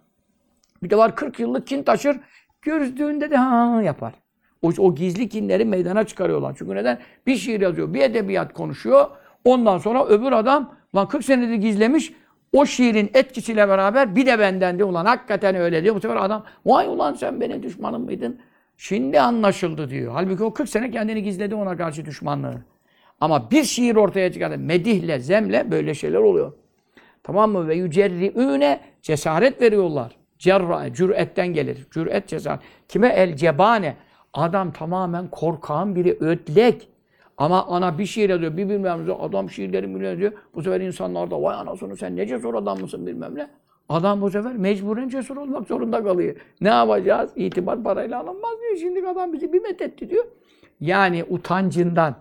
[0.84, 2.18] Bir de var 40 yıllık kin taşır.
[2.62, 4.14] Gördüğünde de ha yapar.
[4.62, 6.56] O, o gizli kinleri meydana çıkarıyorlar.
[6.58, 7.00] Çünkü neden?
[7.28, 9.08] Bir şiir yazıyor, bir edebiyat konuşuyor.
[9.46, 12.14] Ondan sonra öbür adam lan 40 senedir gizlemiş.
[12.54, 14.90] O şiirin etkisiyle beraber bir de benden diyor.
[14.90, 15.96] Ulan hakikaten öyle diyor.
[15.96, 18.40] Bu sefer adam vay ulan sen benim düşmanım mıydın?
[18.78, 20.14] Şimdi anlaşıldı diyor.
[20.14, 22.62] Halbuki o 40 sene kendini gizledi ona karşı düşmanlığı.
[23.20, 24.58] Ama bir şiir ortaya çıkardı.
[24.58, 26.54] Medihle, zemle böyle şeyler oluyor.
[27.24, 27.68] Tamam mı?
[27.68, 30.16] Ve yücerri'üne cesaret veriyorlar.
[30.40, 31.88] Cerra, cüretten gelir.
[31.92, 32.60] Cüret cesaret.
[32.88, 33.08] Kime?
[33.08, 33.96] El cebane.
[34.34, 36.90] Adam tamamen korkan biri, ödlek.
[37.38, 40.32] Ama ana bir şiir yazıyor, bir bilmem ne adam şiirleri bilmem yazıyor.
[40.56, 43.48] Bu sefer insanlar da vay anasını sen ne cesur adam mısın bilmem ne.
[43.90, 46.36] Adam bu sefer mecburen cesur olmak zorunda kalıyor.
[46.62, 47.32] Ne yapacağız?
[47.36, 48.76] İtibar parayla alınmaz diyor.
[48.76, 50.26] Şimdi adam bizi bir methetti diyor.
[50.82, 52.16] Yani utancından.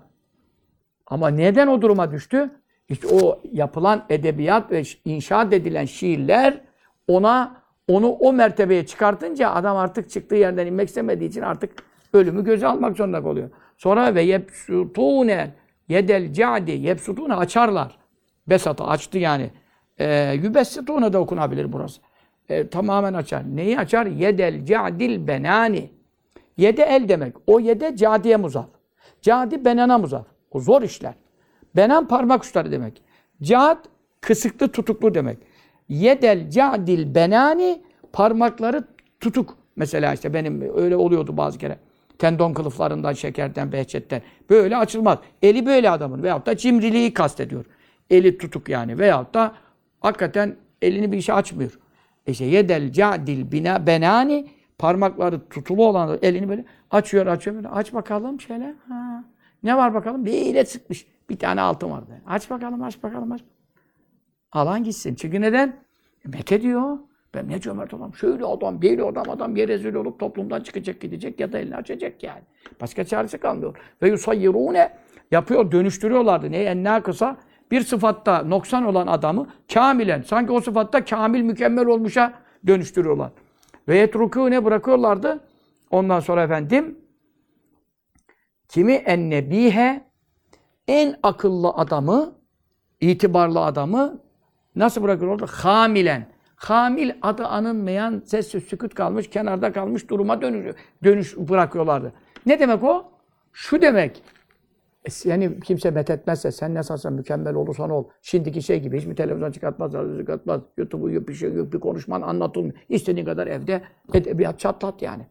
[1.06, 2.50] Ama neden o duruma düştü?
[2.88, 6.60] İşte o yapılan edebiyat ve inşaat edilen şiirler
[7.08, 11.70] ona onu o mertebeye çıkartınca adam artık çıktığı yerden inmek istemediği için artık
[12.12, 13.50] ölümü göze almak zorunda kalıyor.
[13.78, 15.54] Sonra ve yebsutune
[15.88, 17.98] yedel cadi yebsutune açarlar.
[18.46, 19.50] Besata açtı yani.
[19.98, 22.00] E, yübessitune de okunabilir burası.
[22.48, 23.42] E, tamamen açar.
[23.56, 24.06] Neyi açar?
[24.06, 25.90] Yedel cadil benani.
[26.56, 27.34] Yede el demek.
[27.46, 28.66] O yede cadiye muzaf.
[29.22, 30.26] Cadi benana muzaf.
[30.54, 31.14] O zor işler.
[31.76, 33.02] Benan parmak uçları demek.
[33.42, 33.84] Cad
[34.20, 35.38] kısıklı tutuklu demek.
[35.88, 37.82] Yedel cadil benani
[38.12, 38.84] parmakları
[39.20, 39.56] tutuk.
[39.76, 41.78] Mesela işte benim öyle oluyordu bazı kere.
[42.18, 44.22] Tendon kılıflarından, şekerden, behçetten.
[44.50, 45.18] Böyle açılmaz.
[45.42, 46.22] Eli böyle adamın.
[46.22, 47.64] Veyahut da cimriliği kastediyor.
[48.10, 48.98] Eli tutuk yani.
[48.98, 49.54] Veyahut da
[50.00, 51.78] hakikaten elini bir işe açmıyor.
[52.26, 54.48] İşte yedel cadil bina benani
[54.78, 58.74] parmakları tutulu olan elini böyle açıyor açıyor böyle aç bakalım şöyle.
[58.88, 59.03] Ha.
[59.64, 60.24] Ne var bakalım?
[60.24, 61.06] Bir ile sıkmış.
[61.30, 62.20] Bir tane altın vardı.
[62.26, 63.40] Aç bakalım aç bakalım aç.
[64.52, 65.14] Alan gitsin.
[65.14, 65.68] Çünkü neden?
[66.24, 66.98] E, Met ediyor.
[67.34, 68.14] Ben ne cömert adam.
[68.14, 72.22] Şöyle adam, böyle adam, adam yer rezil olup toplumdan çıkacak gidecek ya da elini açacak
[72.22, 72.42] yani.
[72.80, 73.76] Başka çaresi kalmıyor.
[74.02, 74.92] Ve yusayyirune
[75.30, 76.52] yapıyor, dönüştürüyorlardı.
[76.52, 76.58] Ne?
[76.58, 77.36] Enna kısa
[77.70, 82.32] bir sıfatta noksan olan adamı kamilen, sanki o sıfatta kamil, mükemmel olmuşa
[82.66, 83.30] dönüştürüyorlar.
[83.88, 85.40] Ve yetrukûne bırakıyorlardı.
[85.90, 86.98] Ondan sonra efendim
[88.68, 90.04] kimi ennebihe
[90.88, 92.34] en akıllı adamı,
[93.00, 94.20] itibarlı adamı
[94.76, 95.46] nasıl bırakıyorlardı?
[95.52, 96.34] Hamilen.
[96.56, 102.12] Hamil adı anılmayan, sessiz sükut kalmış, kenarda kalmış duruma dönüyor, dönüş bırakıyorlardı.
[102.46, 103.04] Ne demek o?
[103.52, 104.22] Şu demek.
[105.04, 108.04] E, Seni kimse methetmezse, sen nasılsa mükemmel olursan ol.
[108.22, 110.60] Şimdiki şey gibi hiçbir televizyon çıkartmaz, radyo çıkartmaz.
[110.76, 112.74] YouTube'u yok, bir şey yok, bir konuşman anlatılmıyor.
[112.88, 113.82] İstediğin kadar evde
[114.14, 115.26] edebiyat çatlat yani.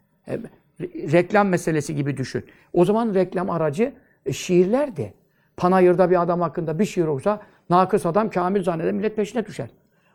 [0.81, 2.45] Re- reklam meselesi gibi düşün.
[2.73, 3.93] O zaman reklam aracı
[4.25, 5.13] e, şiirlerdi.
[5.57, 9.69] Panayırda bir adam hakkında bir şiir olsa, nakıs adam kamil zanneder, millet peşine düşer.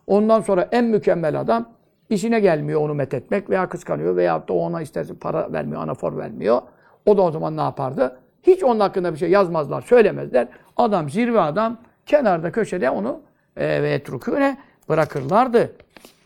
[0.07, 1.69] Ondan sonra en mükemmel adam
[2.11, 6.63] işine gelmiyor onu methetmek veya kıskanıyor veya da ona isterse para vermiyor, anafor vermiyor.
[7.07, 8.17] O da o zaman ne yapardı?
[8.43, 10.49] Hiç onun hakkında bir şey yazmazlar, söylemezler.
[10.77, 13.21] Adam zirve adam kenarda köşede onu
[13.57, 15.73] e, ve etruküne bırakırlardı.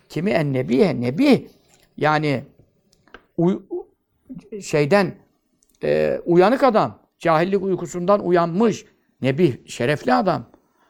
[0.08, 1.48] Kimi en nebiye nebi
[1.96, 2.44] yani
[3.38, 3.62] uy-
[4.62, 5.14] şeyden
[5.84, 8.84] e, uyanık adam, cahillik uykusundan uyanmış
[9.22, 10.44] nebi şerefli adam.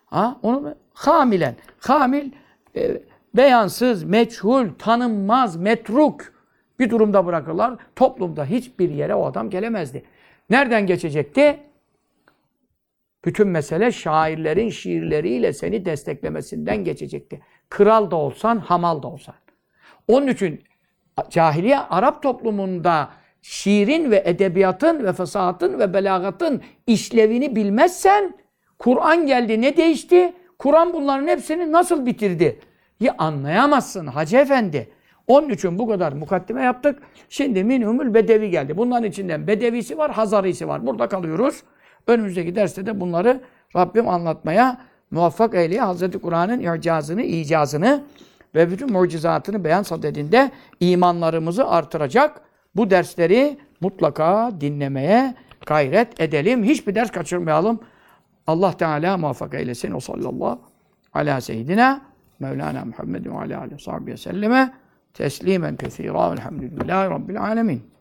[0.07, 2.32] Ha onu hamilen, hamil
[2.76, 3.03] e,
[3.36, 6.32] beyansız, meçhul, tanınmaz, metruk
[6.78, 7.74] bir durumda bırakırlar.
[7.97, 10.05] Toplumda hiçbir yere o adam gelemezdi.
[10.51, 11.61] Nereden geçecekti?
[13.24, 17.40] Bütün mesele şairlerin şiirleriyle seni desteklemesinden geçecekti.
[17.68, 19.34] Kral da olsan, hamal da olsan.
[20.09, 20.62] Onun için
[21.30, 23.11] cahiliye Arap toplumunda
[23.43, 28.34] şiirin ve edebiyatın ve fesatın ve belagatın işlevini bilmezsen
[28.78, 30.32] Kur'an geldi ne değişti?
[30.59, 32.61] Kur'an bunların hepsini nasıl bitirdi?
[33.01, 34.90] Ya anlayamazsın Hacı Efendi.
[35.26, 37.03] Onun için bu kadar mukaddime yaptık.
[37.28, 38.76] Şimdi minhumul bedevi geldi.
[38.76, 40.86] Bunların içinden bedevisi var, hazarisi var.
[40.86, 41.62] Burada kalıyoruz.
[42.07, 43.40] Önümüzdeki derste de bunları
[43.76, 44.80] Rabbim anlatmaya
[45.11, 48.03] muvaffak eyleye Hazreti Kur'an'ın icazını, icazını
[48.55, 52.40] ve bütün mucizatını beyan sadedinde imanlarımızı artıracak
[52.76, 55.34] bu dersleri mutlaka dinlemeye
[55.66, 56.64] gayret edelim.
[56.64, 57.80] Hiçbir ders kaçırmayalım.
[58.46, 59.92] Allah Teala muvaffak eylesin.
[59.92, 60.60] O sallallahu
[61.14, 62.00] ala seyyidina
[62.40, 64.74] Mevlana Muhammed ve ala aleyhi ve selleme
[65.14, 66.32] teslimen kesira.
[66.32, 67.91] Elhamdülillahi Rabbil alemin.